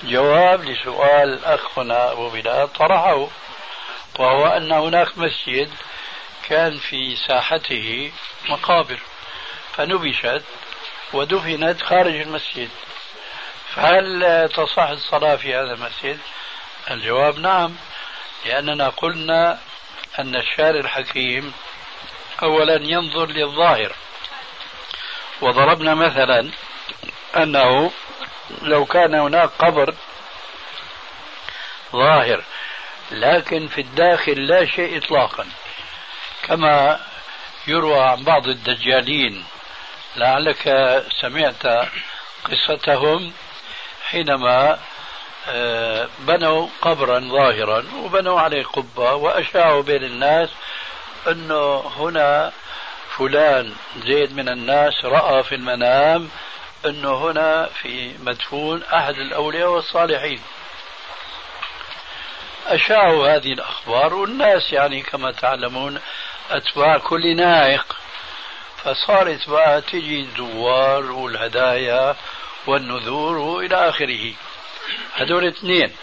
[0.04, 3.28] جواب لسؤال أخنا أبو بلال طرحه
[4.20, 5.72] وهو أن هناك مسجد
[6.50, 8.12] كان في ساحته
[8.50, 9.00] مقابر
[9.74, 10.44] فنبشت
[11.14, 12.70] ودفنت خارج المسجد
[13.76, 16.20] فهل تصح الصلاة في هذا المسجد؟
[16.92, 17.76] الجواب نعم
[18.46, 19.60] لأننا قلنا
[20.20, 21.54] أن الشارع الحكيم
[22.44, 23.92] أولا ينظر للظاهر
[25.42, 26.52] وضربنا مثلا
[27.38, 27.92] أنه
[28.62, 29.94] لو كان هناك قبر
[31.92, 32.44] ظاهر
[33.12, 35.46] لكن في الداخل لا شيء إطلاقا.
[36.44, 37.00] كما
[37.68, 39.46] يروى عن بعض الدجالين
[40.16, 40.64] لعلك
[41.22, 41.88] سمعت
[42.44, 43.34] قصتهم
[44.10, 44.80] حينما
[45.50, 50.50] آه، بنوا قبرا ظاهرا وبنوا عليه قبة وأشاعوا بين الناس
[51.28, 52.52] أنه هنا
[53.18, 53.74] فلان
[54.06, 56.30] زيد من الناس رأى في المنام
[56.86, 60.42] أنه هنا في مدفون أحد الأولياء والصالحين.
[62.68, 66.02] أشاعوا هذه الأخبار والناس يعني كما تعلمون
[66.52, 67.96] أتباع كل نائق
[68.84, 72.16] فصارت بقى تجي الزوار والهدايا
[72.68, 74.34] والنذور وإلى آخره.
[75.16, 75.96] هذول اثنين.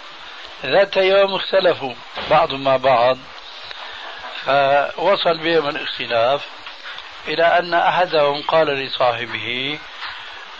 [0.64, 1.94] ذات يوم اختلفوا
[2.30, 3.18] بعضهم مع بعض
[4.44, 6.44] فوصل بهم الاختلاف
[7.28, 9.78] إلى أن أحدهم قال لصاحبه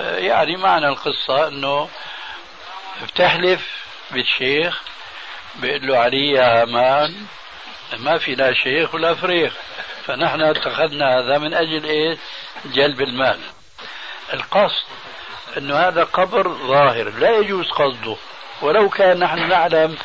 [0.01, 1.89] يعني معنى القصة أنه
[3.03, 4.83] بتحلف بالشيخ
[5.57, 7.27] بيقول له علي يا أمان
[7.99, 9.55] ما في لا شيخ ولا فريخ
[10.07, 12.19] فنحن اتخذنا هذا من أجل إيه؟
[12.65, 13.41] جلب المال.
[14.33, 14.85] القصد
[15.57, 18.17] أنه هذا قبر ظاهر لا يجوز قصده
[18.63, 19.97] ولو كان نحن نعلم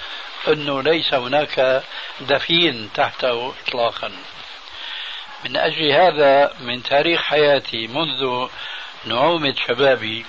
[0.48, 1.84] أنه ليس هناك
[2.22, 4.12] دفين تحته إطلاقا.
[5.46, 8.48] من أجل هذا من تاريخ حياتي منذ
[9.06, 10.26] نعومة شبابي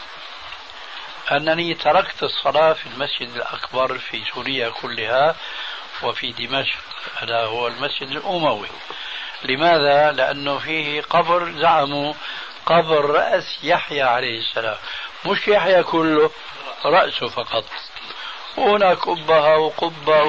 [1.33, 5.37] أنني تركت الصلاة في المسجد الأكبر في سوريا كلها
[6.03, 6.79] وفي دمشق.
[7.19, 8.69] هذا هو المسجد الأموي.
[9.43, 12.15] لماذا؟ لأنه فيه قبر زعموا
[12.67, 14.77] قبر رأس يحيى عليه السلام.
[15.27, 16.31] مش يحيى كله
[16.85, 17.65] رأسه فقط.
[18.57, 20.23] وهناك أبها وقبة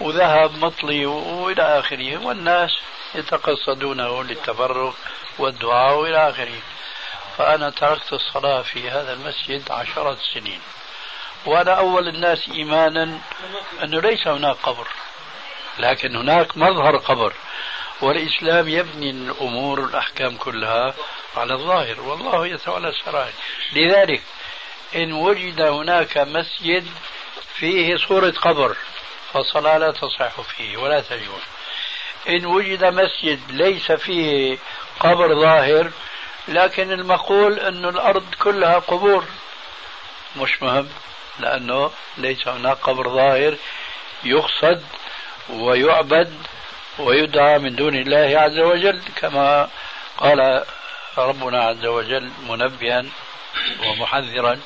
[0.00, 2.26] وذهب مطلي وإلى آخره.
[2.26, 2.70] والناس
[3.14, 4.94] يتقصدونه للتبرك
[5.38, 6.73] والدعاء وإلى آخره.
[7.38, 10.60] فأنا تركت الصلاة في هذا المسجد عشرة سنين.
[11.46, 13.18] وأنا أول الناس إيمانا
[13.82, 14.86] أنه ليس هناك قبر
[15.78, 17.32] لكن هناك مظهر قبر.
[18.00, 20.94] والإسلام يبني الأمور والأحكام كلها
[21.36, 23.32] على الظاهر والله يتولى السرائر
[23.72, 24.22] لذلك
[24.94, 26.86] إن وجد هناك مسجد
[27.54, 28.76] فيه صورة قبر
[29.32, 31.42] فالصلاة لا تصح فيه ولا تجوز.
[32.28, 34.58] إن وجد مسجد ليس فيه
[35.00, 35.90] قبر ظاهر
[36.48, 39.24] لكن المقول أن الأرض كلها قبور.
[40.36, 40.88] مش مهم
[41.38, 43.56] لأنه ليس هناك قبر ظاهر
[44.24, 44.82] يقصد
[45.50, 46.34] ويعبد
[46.98, 49.68] ويدعى من دون الله عز وجل كما
[50.18, 50.64] قال
[51.18, 53.04] ربنا عز وجل منبها
[53.86, 54.60] ومحذرا.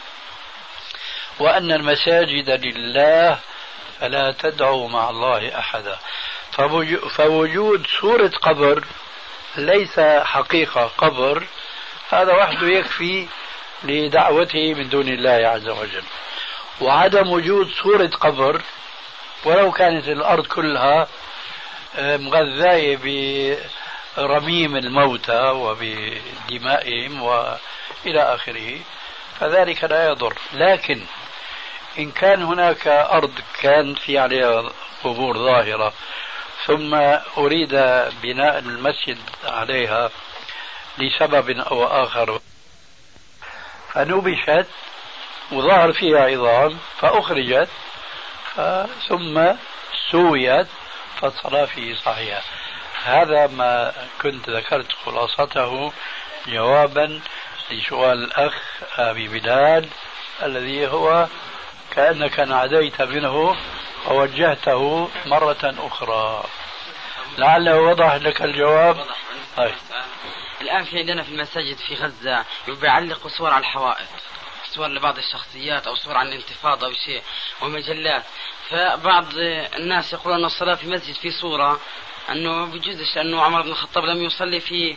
[1.38, 3.38] وأن المساجد لله
[4.00, 5.98] فلا تدعوا مع الله أحدا.
[7.16, 8.84] فوجود سورة قبر
[9.56, 11.46] ليس حقيقة قبر
[12.10, 13.26] هذا وحده يكفي
[13.84, 16.04] لدعوته من دون الله عز وجل.
[16.80, 18.62] وعدم وجود صورة قبر
[19.44, 21.08] ولو كانت الأرض كلها
[21.96, 22.98] آه، مغذاية
[24.16, 28.80] برميم الموتى وبدمائهم وإلى آخره
[29.40, 30.34] فذلك لا يضر.
[30.52, 31.00] لكن
[31.98, 34.70] إن كان هناك أرض كان في عليها
[35.04, 35.92] قبور ظاهرة
[36.66, 36.94] ثم
[37.38, 37.70] أريد
[38.22, 40.10] بناء المسجد عليها
[40.98, 42.40] لسبب أو آخر.
[43.94, 44.66] فنبشت
[45.52, 47.68] وظهر فيها عظام فأخرجت
[49.08, 49.52] ثم
[50.10, 50.66] سويت
[51.20, 52.42] فالصلاة فيه صحيحة
[53.04, 55.92] هذا ما كنت ذكرت خلاصته
[56.46, 57.20] جوابا
[57.70, 58.54] لسؤال الأخ
[58.96, 59.88] أبي بلال
[60.42, 61.26] الذي هو
[61.94, 63.56] كأنك ناديت منه
[64.06, 66.44] ووجهته مرة أخرى.
[67.38, 69.06] لعله وضح لك الجواب؟
[69.56, 69.74] طيب.
[70.60, 74.08] الآن في عندنا في المساجد في غزة بيعلقوا صور على الحوائط
[74.74, 77.22] صور لبعض الشخصيات أو صور عن الانتفاضة أو شيء
[77.62, 78.24] ومجلات
[78.70, 79.24] فبعض
[79.76, 81.80] الناس يقولون أن الصلاة في مسجد في صورة
[82.30, 84.96] أنه بجوزش لأنه عمر بن الخطاب لم يصلي في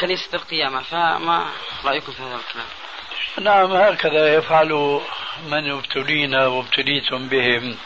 [0.00, 1.46] كنيسة القيامة فما
[1.84, 2.66] رأيكم في هذا الكلام؟
[3.40, 5.00] نعم هكذا يفعل
[5.46, 7.76] من ابتلينا وابتليتم بهم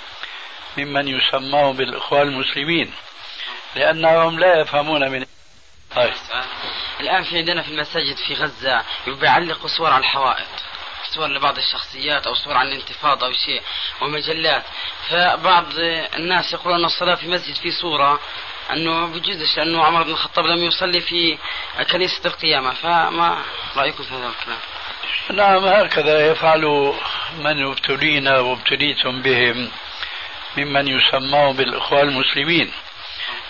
[0.76, 2.92] ممن يسمون بالإخوان المسلمين
[3.74, 5.26] لأنهم لا يفهمون من.
[7.00, 8.82] الآن في عندنا في المساجد في غزة
[9.22, 10.46] يعلقوا صور على الحوائط
[11.14, 13.62] صور لبعض الشخصيات أو صور عن الانتفاضة أو شيء
[14.00, 14.62] ومجلات
[15.08, 15.66] فبعض
[16.16, 18.20] الناس يقولون أن الصلاة في مسجد في صورة
[18.72, 21.38] أنه بجوزش لأنه عمر بن الخطاب لم يصلي في
[21.90, 23.38] كنيسة القيامة فما
[23.76, 24.58] رأيكم في هذا الكلام؟
[25.30, 26.94] نعم هكذا يفعل
[27.38, 29.70] من ابتلينا وابتليتم بهم
[30.56, 32.72] ممن يسمون بالإخوان المسلمين.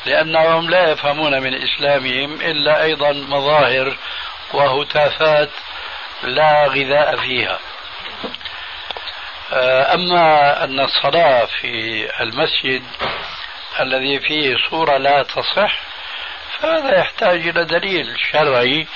[0.06, 3.96] لأنهم لا يفهمون من إسلامهم إلا أيضا مظاهر
[4.52, 5.50] وهتافات
[6.22, 7.58] لا غذاء فيها.
[9.52, 12.82] آه، أما أن الصلاة في المسجد
[13.80, 15.78] الذي فيه صورة لا تصح
[16.58, 18.86] فهذا يحتاج إلى دليل شرعي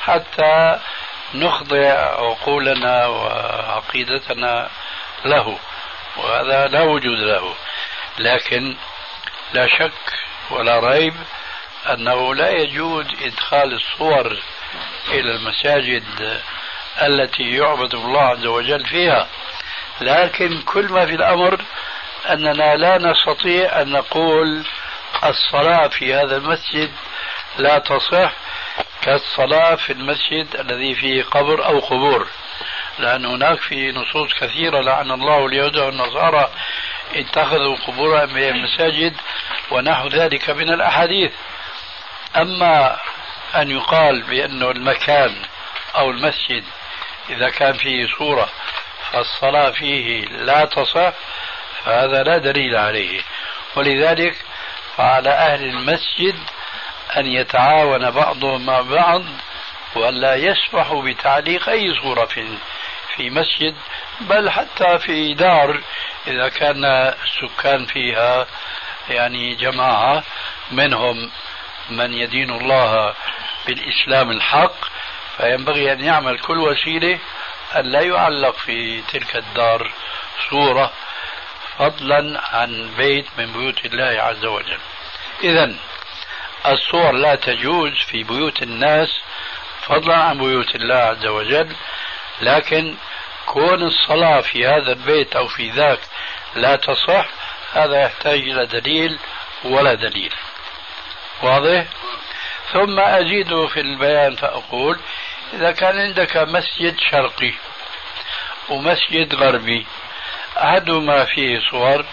[0.00, 0.78] حتى
[1.34, 4.68] نخضع عقولنا وعقيدتنا
[5.24, 5.58] له
[6.16, 7.54] وهذا لا وجود له.
[8.18, 8.76] لكن
[9.52, 11.14] لا شك ولا ريب
[11.90, 14.38] أنه لا يجوز إدخال الصور
[15.08, 16.04] إلى المساجد
[17.02, 19.28] التي يعبد الله عز وجل فيها.
[20.00, 21.60] لكن كل ما في الأمر
[22.30, 24.64] أننا لا نستطيع أن نقول
[25.24, 26.92] الصلاة في هذا المسجد
[27.58, 28.32] لا تصح
[29.02, 32.28] كالصلاة في المسجد الذي فيه قبر أو قبور.
[32.98, 36.50] لأن هناك في نصوص كثيرة لعن الله اليهود والنصارى
[37.14, 39.16] اتخذوا قبور أنبياء المساجد
[39.70, 41.32] ونحو ذلك من الأحاديث.
[42.36, 42.96] أما
[43.54, 45.42] أن يقال بأن المكان
[45.96, 46.64] أو المسجد
[47.30, 48.48] إذا كان فيه صورة
[49.12, 51.12] فالصلاة فيه لا تصح
[51.84, 53.22] فهذا لا دليل عليه.
[53.76, 54.36] ولذلك
[54.96, 56.36] فعلى أهل المسجد
[57.16, 59.22] أن يتعاون بعضهم مع بعض
[59.94, 62.28] وألا يسمحوا بتعليق أي صورة
[63.16, 63.74] في مسجد
[64.20, 65.80] بل حتى في دار
[66.26, 66.84] إذا كان
[67.24, 68.46] السكان فيها
[69.08, 70.22] يعني جماعة
[70.70, 71.30] منهم
[71.90, 73.14] من يدين الله
[73.66, 74.76] بالإسلام الحق
[75.36, 77.18] فينبغي أن يعمل كل وسيلة
[77.76, 79.90] أن لا يعلق في تلك الدار
[80.50, 80.92] صورة
[81.78, 84.78] فضلا عن بيت من بيوت الله عز وجل.
[85.44, 85.74] إذا
[86.66, 89.08] الصور لا تجوز في بيوت الناس
[89.82, 91.76] فضلا عن بيوت الله عز وجل
[92.40, 92.96] لكن
[93.46, 96.00] كون الصلاة في هذا البيت أو في ذاك
[96.54, 97.26] لا تصح
[97.72, 99.18] هذا يحتاج إلى دليل
[99.64, 100.32] ولا دليل
[101.42, 101.84] واضح؟
[102.72, 104.98] ثم أزيد في البيان فأقول
[105.52, 107.52] إذا كان عندك مسجد شرقي
[108.68, 109.86] ومسجد غربي
[110.56, 112.04] أحدهما فيه صور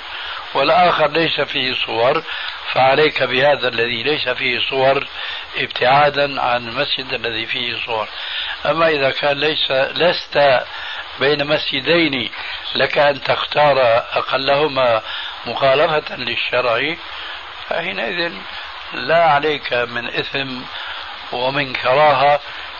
[0.53, 2.23] والآخر ليس فيه صور
[2.73, 5.07] فعليك بهذا الذي ليس فيه صور
[5.57, 8.07] ابتعادا عن المسجد الذي فيه صور
[8.65, 10.63] أما إذا كان ليس لست
[11.19, 12.31] بين مسجدين
[12.75, 15.01] لك أن تختار أقلهما
[15.45, 16.95] مخالفة للشرع
[17.69, 18.33] فحينئذ
[18.93, 20.61] لا عليك من إثم
[21.31, 22.39] ومن كراهة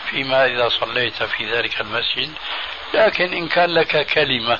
[0.10, 2.34] فيما إذا صليت في ذلك المسجد.
[2.94, 4.60] لكن إن كان لك كلمة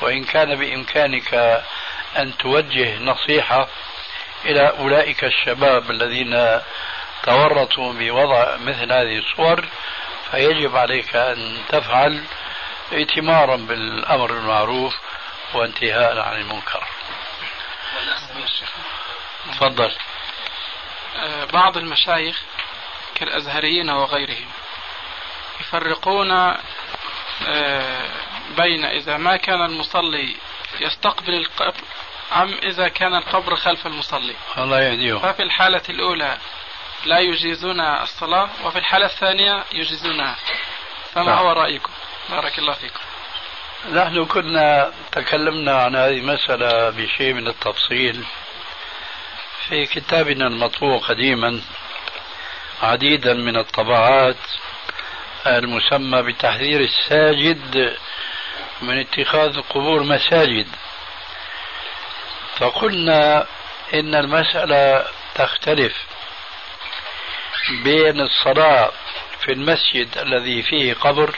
[0.00, 1.34] وإن كان بإمكانك
[2.16, 3.68] أن توجه نصيحة
[4.44, 6.60] إلى أولئك الشباب الذين
[7.22, 9.64] تورطوا بوضع مثل هذه الصور
[10.30, 12.22] فيجب عليك أن تفعل
[12.92, 14.94] ائتمارا بالأمر المعروف
[15.54, 16.84] وانتهاء عن المنكر.
[19.52, 19.92] تفضل.
[21.16, 22.42] آه، بعض المشايخ
[23.14, 24.48] كالأزهريين وغيرهم
[25.60, 26.30] يفرقون
[27.46, 28.08] آه،
[28.56, 30.36] بين إذا ما كان المصلي
[30.80, 31.80] يستقبل القبر
[32.32, 34.34] أم إذا كان القبر خلف المصلي.
[34.58, 36.38] الله يهديه ففي الحالة الأولى
[37.04, 40.36] لا يجيزون الصلاة وفي الحالة الثانية يجيزونها.
[41.14, 41.38] فما نعم.
[41.38, 41.92] هو رأيكم؟
[42.30, 43.00] بارك الله فيكم.
[43.92, 48.24] نحن كنا تكلمنا عن هذه المسألة بشيء من التفصيل
[49.68, 51.60] في كتابنا المطبوع قديما
[52.82, 54.36] عديدا من الطبعات
[55.46, 57.96] المسمى بتحذير الساجد
[58.82, 60.68] من اتخاذ القبور مساجد.
[62.58, 63.46] فقلنا
[63.94, 66.04] إن المسألة تختلف
[67.84, 68.90] بين الصلاة
[69.40, 71.36] في المسجد الذي فيه قبر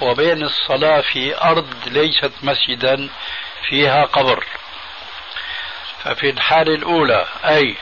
[0.00, 3.08] وبين الصلاة في أرض ليست مسجدا
[3.68, 4.44] فيها قبر.
[6.04, 7.76] ففي الحالة الأولى أي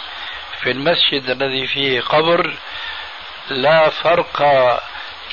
[0.62, 2.54] في المسجد الذي فيه قبر
[3.50, 4.42] لا فرق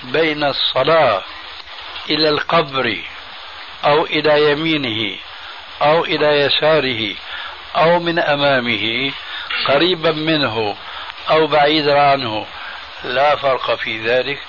[0.03, 1.23] بين الصلاة
[2.09, 3.01] إلى القبر
[3.85, 5.17] أو إلى يمينه
[5.81, 7.15] أو إلى يساره
[7.75, 9.11] أو من أمامه
[9.67, 10.75] قريبا منه
[11.29, 12.45] أو بعيدا عنه
[13.03, 14.39] لا فرق في ذلك.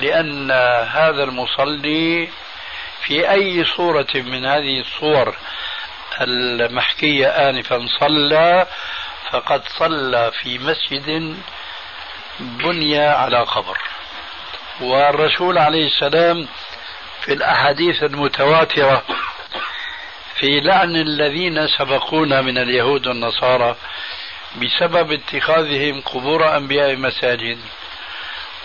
[0.00, 0.50] لأن
[0.90, 2.28] هذا المصلي
[3.02, 5.36] في أي صورة من هذه الصور
[6.20, 8.66] المحكية آنفا صلى
[9.30, 11.36] فقد صلى في مسجد
[12.40, 13.78] بني على قبر.
[14.80, 16.48] والرسول عليه السلام
[17.20, 19.02] في الأحاديث المتواترة
[20.34, 23.76] في لعن الذين سبقونا من اليهود والنصارى
[24.56, 27.58] بسبب اتخاذهم قبور أنبياء مساجد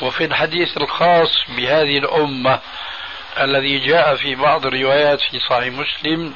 [0.03, 2.59] وفي الحديث الخاص بهذه الأمة
[3.39, 6.33] الذي جاء في بعض الروايات في صحيح مسلم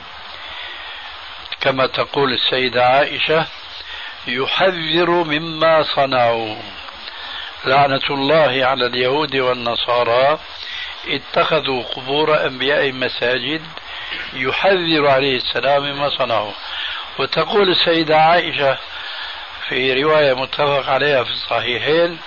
[1.61, 3.45] كما تقول السيدة عائشة
[4.28, 6.55] يحذر مما صنعوا.
[7.65, 10.39] لعنة الله على اليهود والنصارى
[11.07, 13.61] اتخذوا قبور أنبياء مساجد
[14.34, 16.51] يحذر عليه السلام مما صنعوا.
[17.20, 18.78] وتقول السيدة عائشة
[19.70, 22.20] في رواية متفق عليها في الصحيحين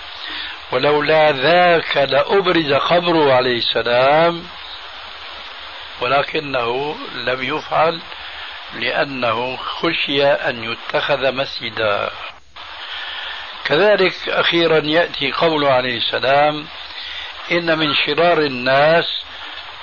[0.71, 4.47] ولولا ذاك لأبرز قبره عليه السلام
[6.01, 8.01] ولكنه لم يفعل
[8.73, 12.09] لأنه خشي أن يتخذ مسجدا.
[13.65, 16.67] كذلك أخيرا يأتي قوله عليه السلام
[17.51, 19.05] إن من شرار الناس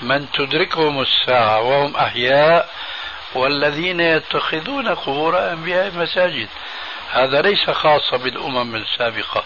[0.00, 2.68] من تدركهم الساعة وهم أحياء
[3.34, 6.48] والذين يتخذون قبور أنبياء مساجد
[7.10, 9.44] هذا ليس خاصا بالأمم السابقة.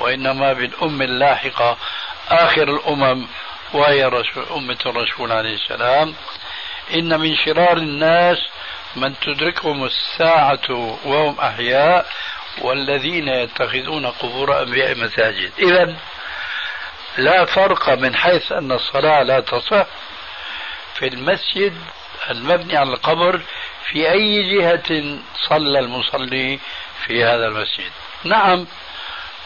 [0.00, 1.76] وإنما بالأم اللاحقة
[2.28, 3.26] آخر الأمم
[3.72, 6.14] وهي رسول أمة الرسول عليه السلام.
[6.94, 8.38] إن من شرار الناس
[8.96, 10.70] من تدركهم الساعة
[11.04, 12.06] وهم أحياء
[12.58, 15.96] والذين يتخذون قبور أنبياء مساجد إذا
[17.18, 19.86] لا فرق من حيث أن الصلاة لا تصح
[20.94, 21.74] في المسجد
[22.30, 23.40] المبني على القبر
[23.90, 26.58] في أي جهة صلى المصلي
[27.06, 27.90] في هذا المسجد.
[28.24, 28.66] نعم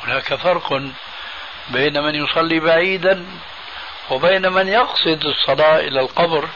[0.07, 0.83] هناك فرق
[1.69, 3.27] بين من يصلي بعيدا
[4.11, 6.49] وبين من يقصد الصلاة إلى القبر.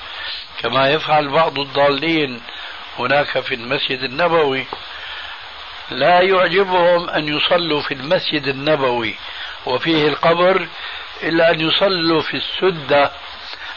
[0.59, 2.41] كما يفعل بعض الضالين
[2.99, 4.67] هناك في المسجد النبوي
[5.91, 9.15] لا يعجبهم أن يصلوا في المسجد النبوي
[9.67, 10.69] وفيه القبر
[11.23, 13.13] إلا أن يصلوا في السدة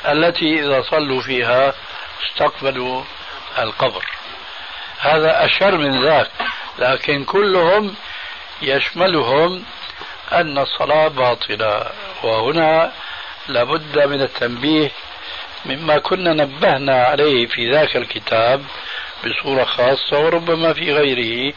[0.08, 1.74] التي إذا صلوا فيها
[2.26, 3.04] استقبلوا
[3.60, 4.06] القبر.
[5.00, 6.32] هذا أشر من ذاك
[6.80, 7.96] لكن كلهم
[8.62, 9.64] يشملهم
[10.32, 11.86] أن الصلاة باطلة
[12.24, 12.92] وهنا
[13.48, 14.92] لابد من التنبيه
[15.66, 18.64] مما كنا نبهنا عليه في ذاك الكتاب
[19.26, 21.54] بصورة خاصة وربما في غيره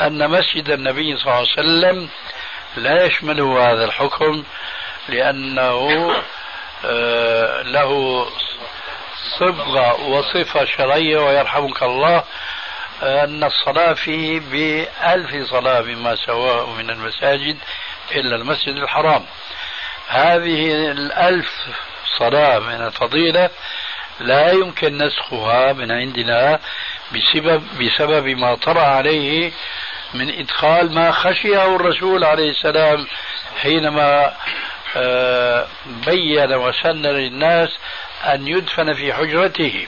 [0.00, 2.08] أن مسجد النبي صلى الله عليه وسلم
[2.76, 4.44] لا يشمله هذا الحكم
[5.08, 6.10] لأنه
[6.84, 8.26] آه، له
[9.38, 12.24] صبغة وصفة شرعية ويرحمك الله
[13.02, 17.56] أن الصلاة فيه بألف صلاة بما سواه من المساجد
[18.14, 19.24] إلا المسجد الحرام.
[20.08, 21.50] هذه الألف
[22.18, 23.50] صلاة من الفضيلة
[24.20, 26.60] لا يمكن نسخها من عندنا
[27.14, 29.52] بسبب, بسبب ما طرأ عليه
[30.14, 33.06] من إدخال ما خشيه الرسول عليه السلام
[33.62, 34.34] حينما
[34.96, 35.66] آه،
[36.06, 37.68] بين وسن للناس
[38.24, 39.86] أن يدفن في حجرته.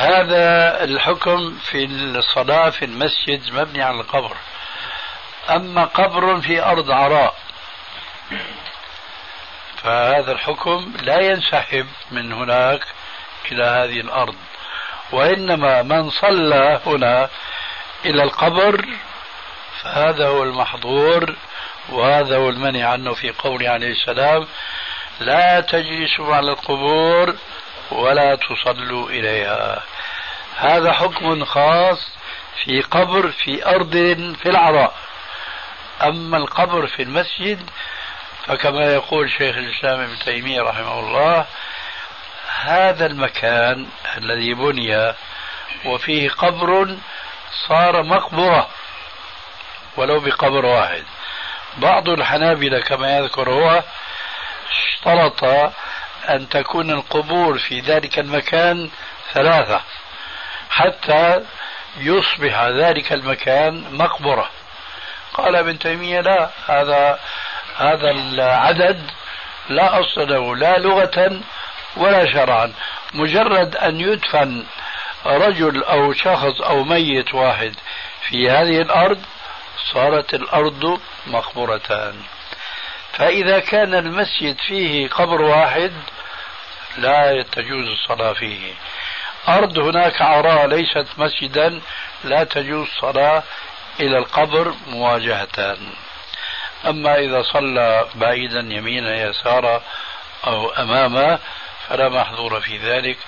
[0.00, 4.36] هذا الحكم في الصلاة في المسجد مبني على القبر.
[5.50, 7.34] أما قبر في أرض عراء
[9.82, 12.80] فهذا الحكم لا ينسحب من هناك
[13.52, 14.36] إلى هذه الأرض.
[15.12, 17.28] وإنما من صلى هنا
[18.04, 18.84] إلى القبر
[19.82, 21.36] فهذا هو المحظور
[21.88, 24.46] وهذا هو المنع عنه في قوله عليه السلام
[25.20, 27.36] لا تجلسوا على القبور
[27.90, 29.82] ولا تصلوا إليها.
[30.56, 32.08] هذا حكم خاص
[32.64, 33.92] في قبر في أرض
[34.42, 34.94] في العراء.
[36.02, 37.70] أما القبر في المسجد
[38.46, 41.46] فكما يقول شيخ الإسلام ابن تيمية رحمه الله
[42.62, 43.86] هذا المكان
[44.16, 45.14] الذي بني
[45.84, 46.96] وفيه قبر
[47.68, 48.68] صار مقبرة
[49.96, 51.04] ولو بقبر واحد.
[51.76, 53.82] بعض الحنابلة كما يذكر هو
[54.70, 55.44] اشترط
[56.34, 58.90] أن تكون القبور في ذلك المكان
[59.32, 59.80] ثلاثة
[60.70, 61.44] حتى
[61.98, 64.50] يصبح ذلك المكان مقبرة.
[65.34, 67.20] قال ابن تيمية لا هذا
[67.76, 69.10] هذا العدد
[69.68, 71.40] لا أصل له لا لغة
[71.96, 72.72] ولا شرعا.
[73.14, 74.64] مجرد أن يدفن
[75.26, 77.74] رجل أو شخص أو ميت واحد
[78.28, 79.22] في هذه الأرض
[79.92, 82.14] صارت الأرض مقبرتان.
[83.12, 85.92] فإذا كان المسجد فيه قبر واحد
[86.96, 88.74] لا تجوز الصلاة فيه.
[89.48, 91.80] أرض هناك عراء ليست مسجدا
[92.24, 93.42] لا تجوز الصلاة
[94.00, 95.76] إلى القبر مواجهة.
[96.86, 99.82] أما إذا صلى بعيدا يمينا يسارا
[100.46, 101.38] أو أمامه
[101.88, 103.18] فلا محظور في ذلك.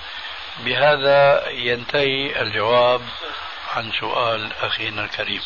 [0.59, 3.01] بهذا ينتهي الجواب
[3.75, 5.41] عن سؤال أخينا الكريم.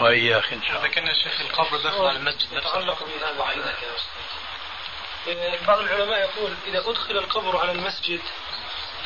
[0.00, 0.88] وإياك إن شاء الله.
[0.88, 2.94] كان الشيخ القبر داخل على المسجد نفسه.
[5.66, 8.20] بعض العلماء يقول إذا أدخل القبر على المسجد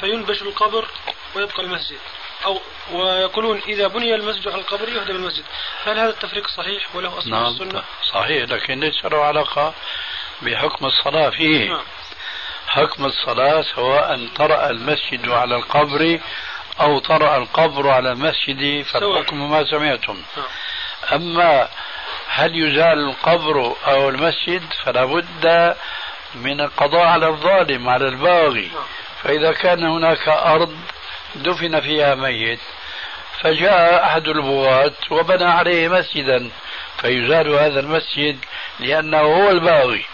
[0.00, 0.88] فينبش القبر
[1.34, 1.98] ويبقى المسجد
[2.44, 2.60] أو
[2.92, 5.44] ويقولون إذا بني المسجد على القبر يهدم المسجد
[5.84, 9.74] هل هذا التفريق صحيح وله أصل نعم السنة؟ صحيح لكن ليس له علاقة
[10.42, 11.82] بحكم الصلاة فيه نعم.
[12.68, 16.20] حكم الصلاة سواء طرأ المسجد على القبر
[16.80, 20.46] أو طرأ القبر على المسجد فالحكم ما سمعتم نعم.
[21.12, 21.68] أما
[22.36, 25.76] هل يزال القبر أو المسجد فلا بد
[26.34, 28.70] من القضاء على الظالم على الباغي.
[29.22, 30.76] فإذا كان هناك أرض
[31.34, 32.60] دفن فيها ميت
[33.40, 36.50] فجاء أحد البغاة وبنى عليه مسجدا
[37.00, 38.38] فيزال هذا المسجد
[38.80, 40.04] لأنه هو الباغي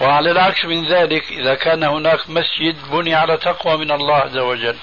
[0.00, 4.76] وعلى العكس من ذلك إذا كان هناك مسجد بني على تقوى من الله عز وجل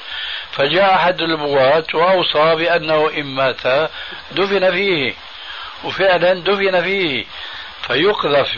[0.51, 3.89] فجاء أحد البغاة وأوصى بأنه إن مات
[4.32, 5.13] دفن فيه
[5.84, 7.25] وفعلا دفن فيه
[7.88, 8.57] فيقذف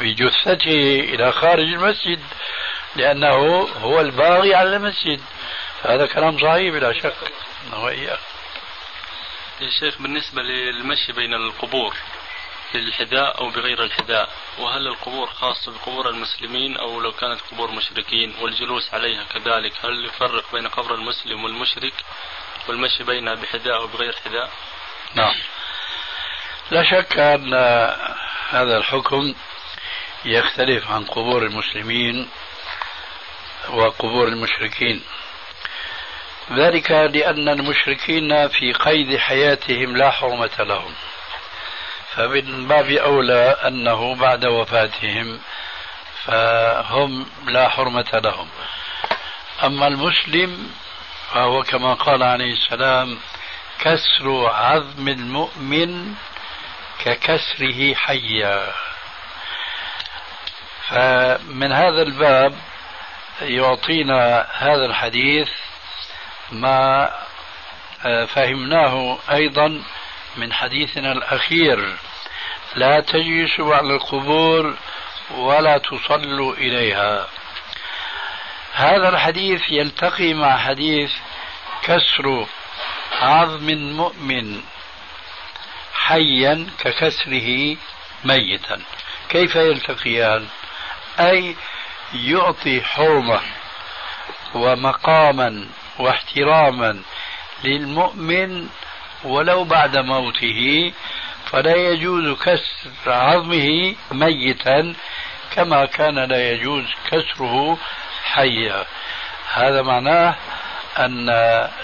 [0.00, 2.20] بجثته إلى خارج المسجد
[2.96, 5.20] لأنه هو الباغي على المسجد.
[5.82, 7.14] هذا كلام صحيح بلا شك.
[7.72, 8.18] وإياه
[9.60, 11.96] يا شيخ بالنسبة للمشي بين القبور
[12.74, 14.28] بالحذاء أو بغير الحذاء
[14.58, 20.52] وهل القبور خاصة بقبور المسلمين أو لو كانت قبور مشركين والجلوس عليها كذلك هل يفرق
[20.52, 21.94] بين قبر المسلم والمشرك
[22.68, 24.50] والمشي بينها بحذاء أو بغير حذاء؟
[25.14, 25.34] نعم.
[26.70, 27.54] لا شك أن
[28.50, 29.34] هذا الحكم
[30.24, 32.28] يختلف عن قبور المسلمين
[33.68, 35.02] وقبور المشركين.
[36.52, 40.94] ذلك لأن المشركين في قيد حياتهم لا حرمة لهم.
[42.14, 45.40] فمن باب أولى أنه بعد وفاتهم
[46.24, 48.48] فهم لا حرمة لهم.
[49.64, 50.70] أما المسلم
[51.32, 53.18] فهو كما قال عليه السلام
[53.80, 56.14] كسر عظم المؤمن
[56.98, 58.72] ككسره حيا.
[60.88, 62.54] فمن هذا الباب
[63.42, 65.48] يعطينا هذا الحديث
[66.52, 67.10] ما
[68.06, 69.82] آه، فهمناه أيضا
[70.36, 71.96] من حديثنا الأخير.
[72.74, 74.74] لا تجلسوا على القبور
[75.30, 77.28] ولا تصلوا إليها.
[78.72, 81.12] هذا الحديث يلتقي مع حديث
[81.82, 82.46] كسر
[83.20, 84.62] عظم مؤمن.
[86.04, 87.76] حيا ككسره
[88.24, 88.80] ميتا.
[89.28, 90.46] كيف يلتقيان؟
[91.20, 91.56] أي
[92.14, 93.40] يعطي حرمة
[94.54, 95.66] ومقاما
[95.98, 97.02] واحتراما
[97.64, 98.68] للمؤمن
[99.24, 100.92] ولو بعد موته
[101.50, 104.94] فلا يجوز كسر عظمه ميتا
[105.50, 107.78] كما كان لا يجوز كسره
[108.24, 108.86] حيا.
[109.52, 110.34] هذا معناه
[110.98, 111.28] أن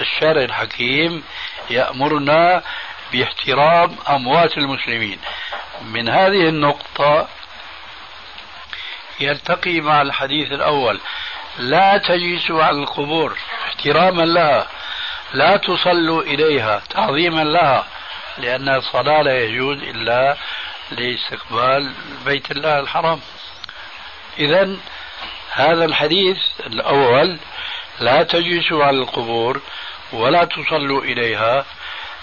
[0.00, 1.22] الشارع الحكيم
[1.70, 2.62] يأمرنا
[3.12, 5.18] باحترام أموات المسلمين.
[5.82, 7.28] من هذه النقطة
[9.20, 11.00] يلتقي مع الحديث الأول.
[11.58, 13.38] لا تجلسوا على القبور
[13.68, 14.66] احتراما لها.
[15.32, 17.86] لا تصلوا إليها تعظيما لها.
[18.38, 20.36] لأن الصلاة لا يجوز إلا
[20.90, 21.92] لاستقبال
[22.24, 23.20] بيت الله الحرام.
[24.38, 24.76] إذا
[25.52, 27.38] هذا الحديث الأول
[28.00, 29.60] لا تجلسوا على القبور
[30.12, 31.64] ولا تصلوا إليها.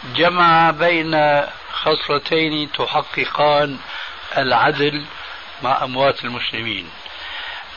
[0.04, 1.42] جمع بين
[1.74, 3.78] خصلتين تحققان
[4.38, 5.06] العدل
[5.64, 6.90] مع أموات المسلمين.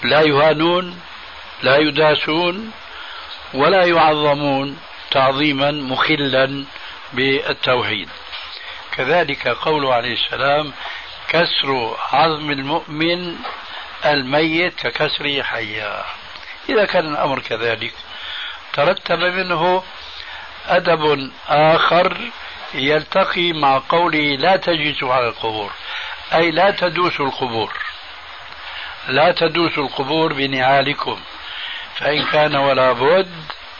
[0.02, 1.00] لا يهانون
[1.62, 2.72] لا يداسون
[3.54, 4.78] ولا يعظمون
[5.10, 6.64] تعظيما مخلا
[7.12, 8.08] بالتوحيد.
[8.92, 10.72] كذلك قوله عليه السلام
[11.28, 13.36] كسر عظم المؤمن
[14.06, 16.04] الميت ككسره حيا
[16.68, 17.94] إذا كان الأمر كذلك
[18.72, 19.82] ترتب منه
[20.70, 22.18] أدب آخر
[22.74, 25.72] يلتقي مع قوله لا تجلسوا على القبور
[26.34, 27.72] أي لا تدوسوا القبور.
[29.08, 31.20] لا تدوسوا القبور بنعالكم
[31.94, 33.30] فإن كان ولا بد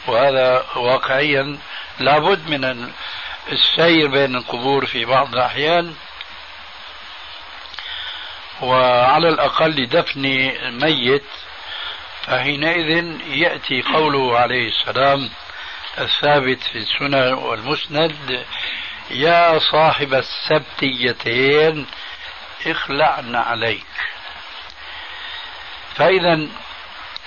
[0.07, 1.57] وهذا واقعيا
[1.99, 2.91] لابد من
[3.51, 5.95] السير بين القبور في بعض الأحيان.
[8.61, 10.21] وعلى الأقل دفن
[10.81, 11.23] ميت
[12.21, 15.29] فحينئذ يأتي قوله عليه السلام
[15.97, 18.45] الثابت في السنن والمسند
[19.09, 21.87] يا صاحب السبتيتين
[22.67, 23.85] اخلعن عليك.
[25.95, 26.47] فإذا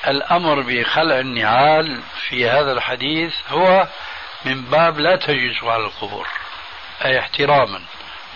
[0.06, 3.88] الأمر بخلع النعال في هذا الحديث هو
[4.44, 6.28] من باب لا تجلسوا على القبور
[7.04, 7.82] أي احتراما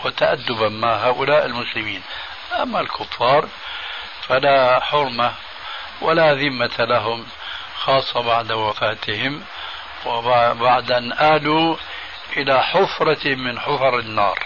[0.05, 2.03] وتأدبا مع هؤلاء المسلمين.
[2.63, 3.49] أما الكفار
[4.23, 5.33] فلا حرمة
[6.01, 7.27] ولا ذمة لهم
[7.79, 9.45] خاصة بعد وفاتهم.
[10.07, 11.77] وبعد أن آلوا
[12.37, 14.39] إلى حفرة من حفر النار.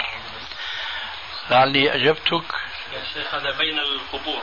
[1.51, 2.55] لعلي أجبتك.
[2.93, 4.43] يا شيخ هذا بين القبور.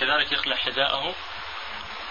[0.00, 1.14] كذلك يخلع حذاءه.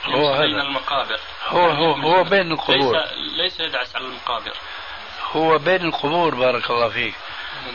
[0.05, 1.19] هو بين المقابر.
[1.47, 2.97] هو هو هو بين القبور.
[2.97, 4.53] ليس, ليس يدعس على المقابر.
[5.31, 7.15] هو بين القبور بارك الله فيك.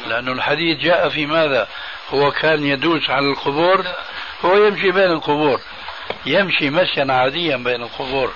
[0.06, 1.68] لأن الحديث جاء في ماذا؟
[2.10, 3.86] هو كان يدوس على القبور
[4.44, 5.60] هو يمشي بين القبور.
[6.26, 8.32] يمشي مشيا عاديا بين القبور.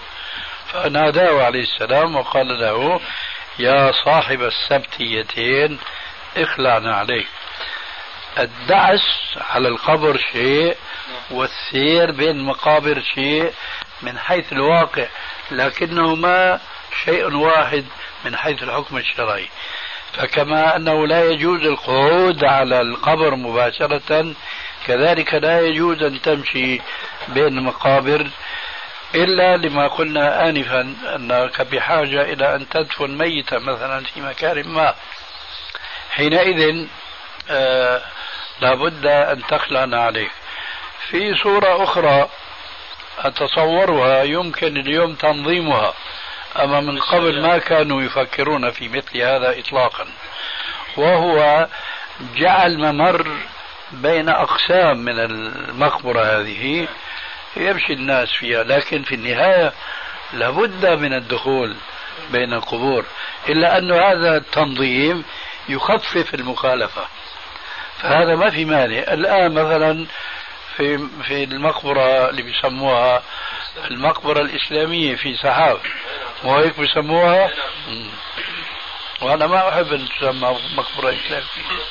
[0.73, 3.01] فناداه عليه السلام وقال له
[3.59, 5.79] يا صاحب السبتيتين
[6.37, 7.27] اخلعنا عليك.
[8.39, 10.77] الدعس على القبر شيء
[11.31, 13.53] والسير بين المقابر شيء
[14.03, 15.07] من حيث الواقع
[15.51, 16.61] لكنهما
[17.05, 17.85] شيء واحد
[18.25, 19.49] من حيث الحكم الشرعي.
[20.13, 24.35] فكما أنه لا يجوز القعود على القبر مباشرة
[24.87, 26.81] كذلك لا يجوز أن تمشي
[27.29, 28.31] بين المقابر
[29.15, 34.95] إلا لما قلنا آنفا أنك بحاجة إلى أن تدفن ميتا مثلا في مكان ما.
[36.11, 36.87] حينئذ
[37.51, 38.03] آه
[38.61, 40.31] لابد أن تخلعنا عليك
[41.11, 42.29] في صورة أخرى
[43.19, 45.95] أتصورها يمكن اليوم تنظيمها
[46.57, 50.07] أما من قبل ما كانوا يفكرون في مثل هذا إطلاقا.
[50.97, 51.67] وهو
[52.37, 53.37] جعل ممر
[53.93, 56.89] بين أقسام من المقبرة هذه
[57.57, 59.73] يمشي الناس فيها لكن في النهاية
[60.33, 61.77] لابد من الدخول
[62.31, 63.05] بين القبور
[63.49, 65.25] إلا أن هذا التنظيم
[65.69, 67.07] يخفف المخالفة.
[67.99, 68.99] فهذا ما في مانع.
[68.99, 70.07] الآن مثلا
[70.77, 73.23] في في المقبرة اللي بيسموها
[73.91, 75.81] المقبرة الإسلامية في سحاب
[76.45, 77.51] مو هيك بيسموها؟
[79.21, 81.83] وأنا ما أحب أن تسمى مقبرة إسلامية.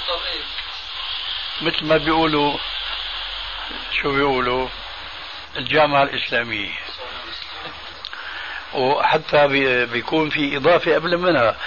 [1.62, 2.58] مثل ما بيقولوا
[4.02, 4.68] شو بيقولوا؟
[5.58, 6.72] الجامعة الإسلامية.
[8.74, 9.48] وحتى
[9.86, 11.58] بيكون في إضافة قبل منها.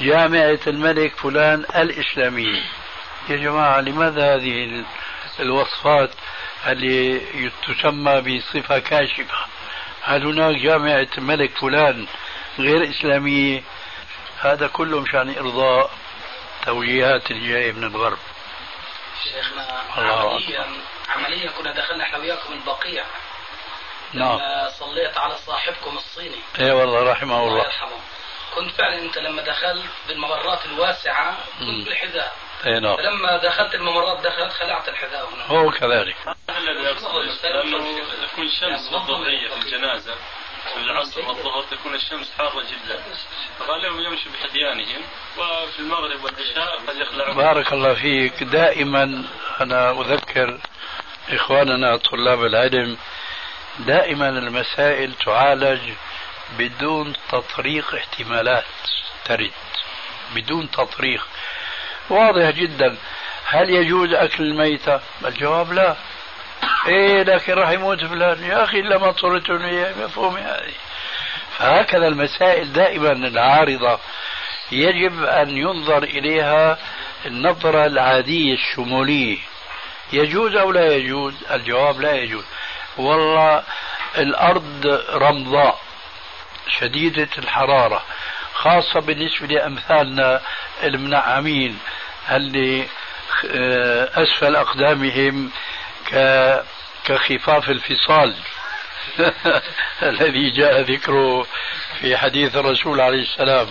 [0.00, 2.62] جامعة الملك فلان الإسلامية.
[3.28, 4.84] يا جماعة لماذا هذه
[5.40, 6.10] الوصفات
[6.66, 7.20] اللي
[7.66, 9.46] تسمى بصفة كاشفة؟
[10.02, 12.06] هل هناك جامعة ملك فلان
[12.58, 13.62] غير إسلامية؟
[14.40, 15.90] هذا كله مشان إرضاء
[16.66, 18.18] توجيهات الجاية من الغرب.
[19.24, 20.66] شيخنا عمليا
[21.08, 23.04] عمليا كنا دخلنا إحنا وياكم البقيع.
[24.14, 24.38] نعم.
[24.68, 26.38] صليت على صاحبكم الصيني.
[26.60, 27.64] اي والله رحمه الله, الله.
[27.64, 27.96] يرحمه.
[28.54, 32.32] كنت فعلا أنت لما دخلت بالممرات الواسعة كنت بالحذاء.
[32.66, 32.96] اي نعم.
[32.96, 35.46] فلما دخلت الممرات دخلت خلعت الحذاء هنا.
[35.46, 36.16] هو كذلك.
[36.48, 36.92] لأنه
[38.26, 40.14] تكون شمس بالظهريه في الجنازة
[40.74, 43.02] في العصر والظهر تكون الشمس حارة جدا.
[43.58, 45.02] فغالبا يمشي بحديانهم
[45.38, 47.36] وفي المغرب والعشاء قد يخلعون.
[47.36, 48.42] بارك الله فيك.
[48.42, 49.24] دائما
[49.60, 50.58] أنا أذكر
[51.30, 52.98] إخواننا طلاب العلم
[53.78, 55.92] دائما المسائل تعالج
[56.58, 58.64] بدون تطريق احتمالات
[59.24, 59.52] ترد.
[60.34, 61.26] بدون تطريق.
[62.10, 62.96] واضح جدا.
[63.46, 65.96] هل يجوز أكل الميتة؟ الجواب لا.
[66.88, 68.44] إيه لكن راح يموت فلان.
[68.44, 69.50] يا أخي لما اضطررت
[69.98, 70.72] مفهوم هذه
[71.58, 73.98] فهكذا المسائل دائما العارضة.
[74.72, 76.78] يجب أن ينظر إليها
[77.26, 79.38] النظرة العادية الشمولية.
[80.12, 82.44] يجوز أو لا يجوز؟ الجواب لا يجوز.
[82.96, 83.62] والله
[84.18, 85.80] الأرض رمضاء
[86.68, 88.02] شديدة الحرارة
[88.54, 90.40] خاصة بالنسبة لأمثالنا
[90.82, 91.78] المنعمين
[92.30, 92.86] اللي
[93.50, 95.50] آه، أسفل أقدامهم
[97.04, 98.34] كخفاف الفصال.
[100.02, 101.46] الذي جاء ذكره
[102.00, 103.68] في حديث الرسول عليه السلام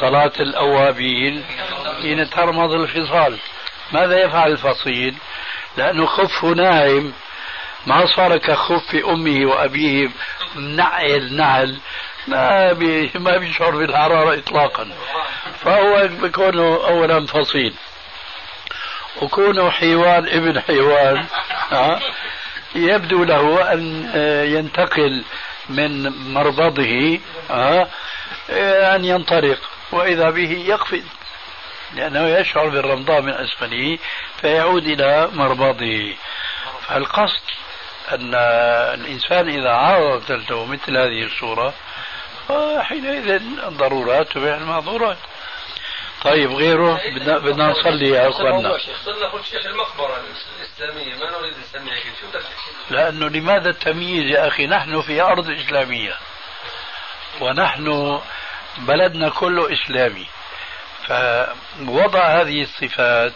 [0.00, 1.44] صلاة الأوابين
[2.02, 3.38] حين ترمض الفصال.
[3.92, 5.14] ماذا يفعل الفصيل؟
[5.76, 7.12] لأنه خفه ناعم.
[7.86, 10.08] ما صار كخف أمه وأبيه
[10.56, 11.78] نعل نعل.
[12.28, 14.88] ما بي ما بيشعر بالحرارة إطلاقا.
[15.64, 17.74] فهو بكونه أولا فصيل.
[19.22, 21.26] وكونه حيوان ابن حيوان.
[22.74, 25.24] يبدو له أن آه، ينتقل
[25.68, 27.20] من مربضه
[27.50, 27.88] آه،
[28.96, 29.58] أن ينطلق.
[29.92, 31.04] وإذا به يقفز.
[31.94, 33.98] لأنه يشعر بالرمضاء من أسفله
[34.40, 36.14] فيعود إلى مربضه.
[36.88, 37.40] فالقصد
[38.12, 38.34] أن
[38.94, 41.74] الإنسان إذا عرضت له مثل هذه الصورة
[42.80, 43.28] حينئذ
[43.66, 45.16] الضرورات تبيع المعذورات
[46.22, 48.68] طيب غيره؟ بدنا بدنا نصلي يا أخواننا.
[49.08, 50.20] نقول شيخ المقبرة
[50.60, 52.26] الإسلامية ما نريد نسميها شو
[52.90, 56.14] لأنه لماذا التمييز يا أخي؟ نحن في أرض إسلامية.
[57.40, 58.20] ونحن
[58.78, 60.26] بلدنا كله إسلامي.
[61.06, 63.32] فوضع هذه الصفات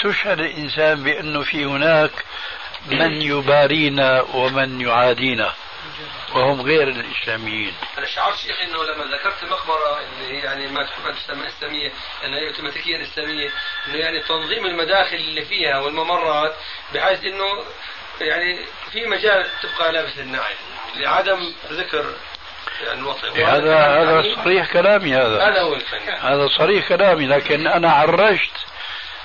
[0.00, 2.10] تشعر الإنسان بأنه في هناك
[2.86, 5.52] من يبارينا ومن يعادينا.
[6.34, 7.74] وهم غير الإسلاميين.
[7.98, 11.92] أنا شعرت شيخ أنه لما ذكرت المقبرة اللي هي يعني ما تحب أن تسمى إسلامية
[12.24, 13.50] أنها هي اوتوماتيكيا إسلامية
[13.88, 16.56] أنه يعني تنظيم المداخل اللي فيها والممرات
[16.94, 17.64] بحيث أنه
[18.20, 18.58] يعني
[18.92, 20.54] في مجال تبقى لابس للنعل
[20.96, 22.04] لعدم ذكر
[22.86, 23.28] يعني الوطن.
[23.28, 25.48] هذا هذا صريح كلامي هذا.
[25.48, 26.08] هذا هو الفن.
[26.08, 28.66] هذا صريح كلامي لكن أنا عرجت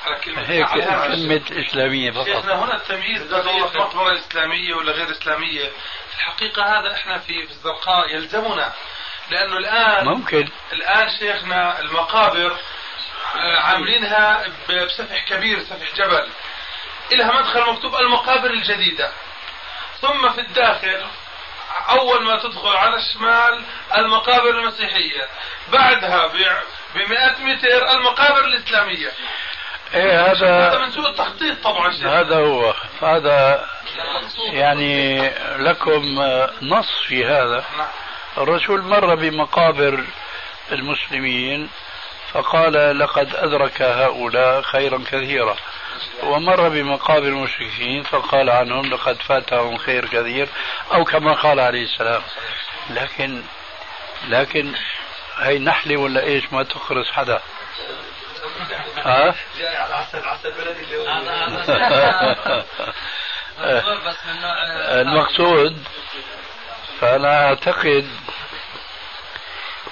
[0.06, 2.26] هيك كلمة إسلامية فقط.
[2.26, 5.70] شيخنا هنا التمييز بين مقبرة إسلامية ولا غير إسلامية؟
[6.10, 8.74] في الحقيقة هذا إحنا في الزرقاء يلزمنا
[9.32, 10.50] لأنه الآن ممكن.
[10.74, 12.58] الآن شيخنا المقابر
[13.36, 16.30] آه، عاملينها بسفح كبير سفح جبل
[17.14, 19.12] إلها مدخل مكتوب المقابر الجديدة.
[20.02, 21.06] ثم في الداخل
[21.90, 23.64] أول ما تدخل على الشمال
[23.98, 25.28] المقابر المسيحية.
[25.72, 29.12] بعدها ب 100 متر المقابر الإسلامية.
[29.94, 31.92] إيه هذا هذا من سوء التخطيط طبعا.
[31.92, 32.74] هذا هو.
[33.02, 33.66] هذا
[34.52, 36.04] يعني لكم
[36.62, 37.64] نص في هذا.
[38.38, 40.04] الرسول مر بمقابر
[40.72, 41.70] المسلمين
[42.32, 45.56] فقال لقد أدرك هؤلاء خيرا كثيرا.
[46.24, 50.50] ومر بمقابر المشركين فقال عنهم لقد فاتهم خير كثير
[50.94, 52.22] أو كما قال عليه السلام.
[52.90, 53.44] لكن
[54.28, 54.74] لكن
[55.40, 57.42] هي نحلة ولا إيش؟ ما تخرس حدا.
[58.98, 59.36] ها؟
[65.02, 65.84] المقصود
[67.02, 68.08] فأنا أعتقد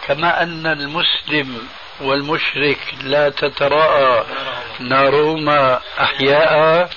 [0.07, 1.67] كما أن المسلم
[2.01, 4.25] والمشرك لا تتراءى
[4.79, 6.89] نارهما أحياء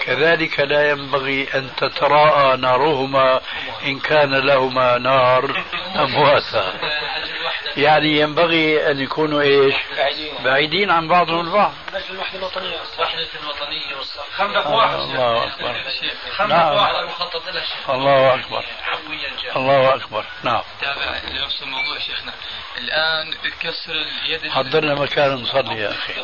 [0.00, 3.40] كذلك لا ينبغي أن تتراءى نارهما
[3.84, 5.64] إن كان لهما نار
[5.96, 6.72] أمواتا
[7.76, 9.74] يعني ينبغي أن يكونوا إيش؟
[10.44, 10.90] بعيدين.
[10.90, 11.72] عن بعضهم البعض.
[12.10, 12.76] الوحدة الوطنية.
[12.98, 13.96] وحدة الوطنية
[14.36, 15.82] خندق واحد الله أكبر.
[16.36, 16.74] خندق نعم.
[16.74, 17.42] واحد مخطط
[17.88, 18.64] الله أكبر.
[19.56, 20.24] الله أكبر.
[20.42, 20.62] نعم.
[20.80, 22.32] تابع لنفس الموضوع شيخنا.
[22.78, 26.14] الآن كسر اليد حضرنا مكان نصلي يا أخي.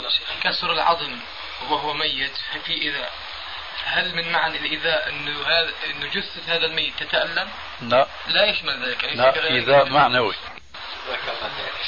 [0.42, 1.16] كسر العظم
[1.70, 2.36] وهو ميت.
[2.64, 3.08] في إذا
[3.84, 7.48] هل من معنى الإيذاء أنه هذا أنه جثة هذا الميت تتألم؟
[7.82, 8.06] لا.
[8.28, 9.04] لا يشمل ذلك.
[9.04, 10.34] لا إيذاء معنوي.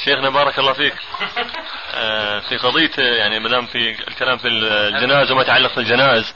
[0.03, 0.95] شيخنا بارك الله فيك.
[1.95, 6.33] آه، في قضية يعني ما دام في الكلام في الجنازة وما يتعلق في الجنائز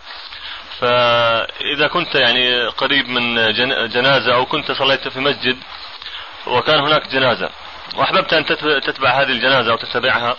[0.79, 3.53] فإذا كنت يعني قريب من
[3.89, 5.57] جنازة أو كنت صليت في مسجد
[6.47, 7.49] وكان هناك جنازة
[7.95, 8.45] وأحببت أن
[8.81, 10.35] تتبع هذه الجنازة أو تتبعها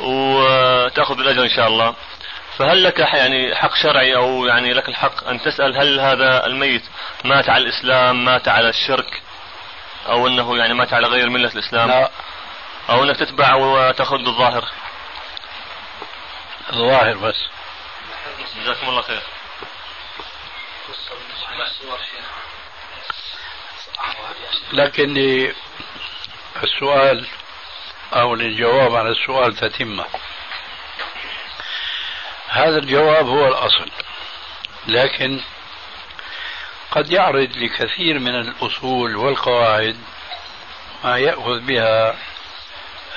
[0.00, 1.94] وتأخذ الأجر إن شاء الله
[2.58, 6.82] فهل لك يعني حق شرعي أو يعني لك الحق أن تسأل هل هذا الميت
[7.24, 9.22] مات على الإسلام مات على الشرك؟
[10.06, 11.88] أو أنه يعني مات على غير ملة الإسلام.
[11.88, 12.10] لا.
[12.90, 14.68] أو أنك تتبع وتأخذ الظاهر.
[16.72, 17.36] الظاهر بس.
[18.56, 19.22] جزاكم الله خير.
[24.72, 25.16] لكن
[26.62, 27.26] السؤال
[28.12, 30.04] أو الجواب على السؤال تتمة
[32.48, 33.90] هذا الجواب هو الأصل.
[34.86, 35.40] لكن
[36.90, 39.96] قد يعرض لكثير من الأصول والقواعد
[41.04, 42.16] ما يأخذ بها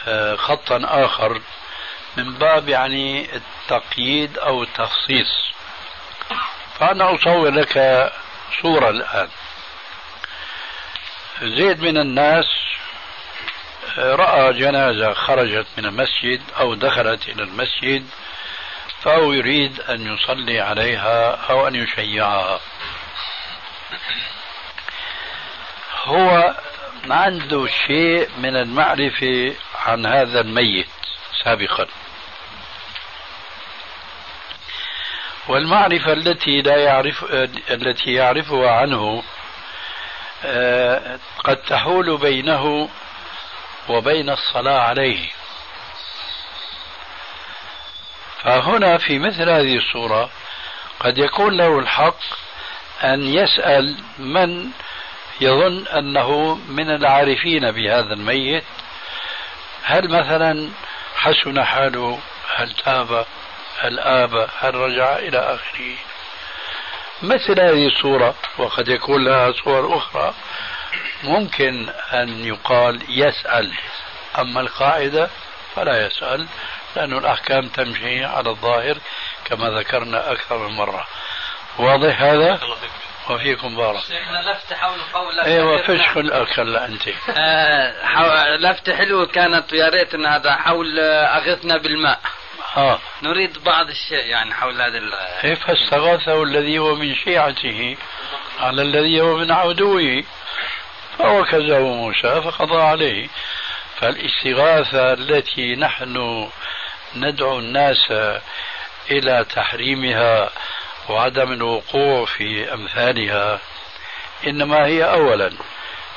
[0.08, 1.42] آه، خطا آخر
[2.18, 5.52] من باب يعني التقييد أو التخصيص.
[6.80, 8.12] فأنا أصور لك
[8.62, 9.30] صورة الآن.
[11.42, 12.46] زيد من الناس
[13.98, 18.06] آه، رأى جنازة خرجت من المسجد أو دخلت إلى المسجد
[19.02, 22.60] فهو يريد أن يصلي عليها أو أن يشيعها.
[26.04, 26.56] هو
[27.10, 30.88] عنده شيء من المعرفة عن هذا الميت
[31.44, 31.88] سابقا.
[35.48, 37.24] والمعرفة التي لا يعرف
[37.72, 39.24] التي يعرفها عنه
[40.46, 42.90] آه، قد تحول بينه
[43.90, 45.30] وبين الصلاة عليه.
[48.44, 50.30] فهنا في مثل هذه الصورة
[51.00, 52.20] قد يكون له الحق
[53.04, 54.70] أن يسأل من
[55.42, 58.64] يظن أنه من العارفين بهذا الميت؟
[59.84, 60.70] هل مثلا
[61.16, 62.20] حسن حاله
[62.56, 63.26] هل تاب
[63.80, 65.96] هل آب هل رجع إلى آخره؟
[67.22, 70.34] مثل هذه الصورة وقد يكون لها صور أخرى.
[71.24, 73.74] ممكن أن يقال يسأل
[74.40, 75.30] أما القاعدة
[75.76, 76.48] فلا يسأل
[76.96, 78.98] لأن الأحكام تمشي على الظاهر
[79.46, 81.08] كما ذكرنا أكثر من مرة.
[81.78, 82.60] واضح هذا؟
[83.30, 84.00] وفيكم بارك.
[84.00, 87.08] شيخنا لفتة حول قول إيوه فش الأكل أنت.
[87.30, 92.20] آه لفتة حلوة كانت ويا ريت ان هذا حول أغثنا بالماء.
[92.78, 93.00] آه.
[93.24, 95.02] نريد بعض الشيء يعني حول هذا
[95.42, 97.98] كيف فاستغاثه الذي هو من شيعته
[98.60, 100.24] على الذي هو من عدوه؟
[101.18, 103.28] فوكزه موسى فقضى عليه.
[104.00, 106.50] فالاستغاثة التي نحن
[107.16, 108.12] ندعو الناس
[109.12, 110.50] إلى تحريمها
[111.10, 113.60] وعدم الوقوع في أمثالها
[114.48, 115.52] إنما هي أولا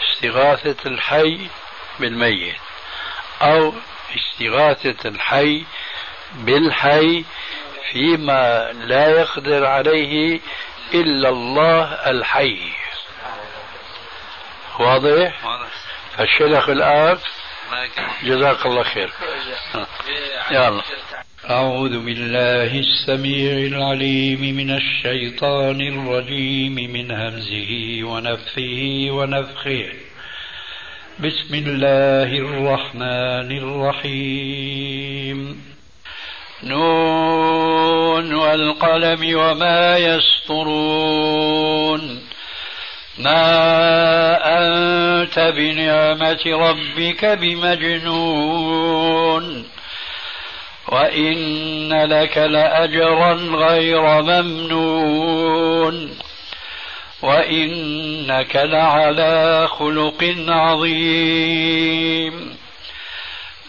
[0.02, 1.48] استغاثة الحي
[2.00, 2.56] بالميت
[3.42, 3.72] أو
[4.16, 5.64] استغاثة الحي
[6.34, 7.24] بالحي
[7.92, 10.40] فيما لا يقدر عليه
[10.94, 12.72] إلا الله الحي.
[14.78, 15.32] واضح؟
[16.16, 17.18] فالشيخ الآن
[18.22, 19.12] جزاك الله خير.
[20.50, 20.82] يلا.
[21.50, 29.86] أعوذ بالله السميع العليم من الشيطان الرجيم من همزه ونفخه ونفخه.
[31.20, 35.62] بسم الله الرحمن الرحيم.
[36.64, 41.20] نون والقلم وما يسطرون.
[43.18, 43.56] ما
[44.58, 48.94] أنت بنعمة ربك بمجنون.
[50.88, 56.10] وإن لك لأجرا غير ممنون
[57.22, 62.56] وإنك لعلى خلق عظيم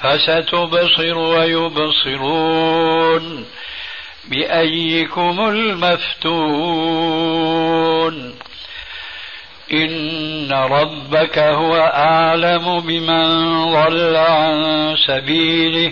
[0.02, 2.66] فستبصر ويبصرون
[4.28, 6.86] بأيكم المفتون
[9.74, 13.26] إن ربك هو أعلم بمن
[13.74, 15.92] ضل عن سبيله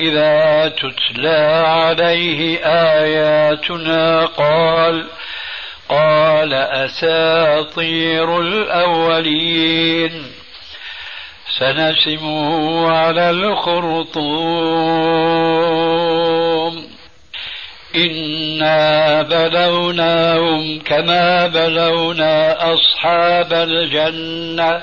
[0.00, 5.06] إذا تتلى عليه آياتنا قال
[5.88, 10.26] قال أساطير الأولين.
[11.58, 14.14] سنسمه على الخرطوم.
[17.96, 24.82] إنا بلوناهم كما بلونا أصحاب الجنة.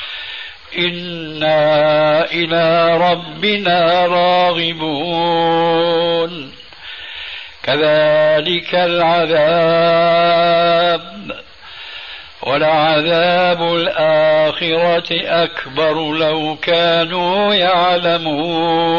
[0.77, 5.71] إنا إلى ربنا راغبون
[7.63, 10.21] كذلك العذاب
[12.43, 15.07] ولعذاب الآخرة
[15.43, 18.91] أكبر لو كانوا يعلمون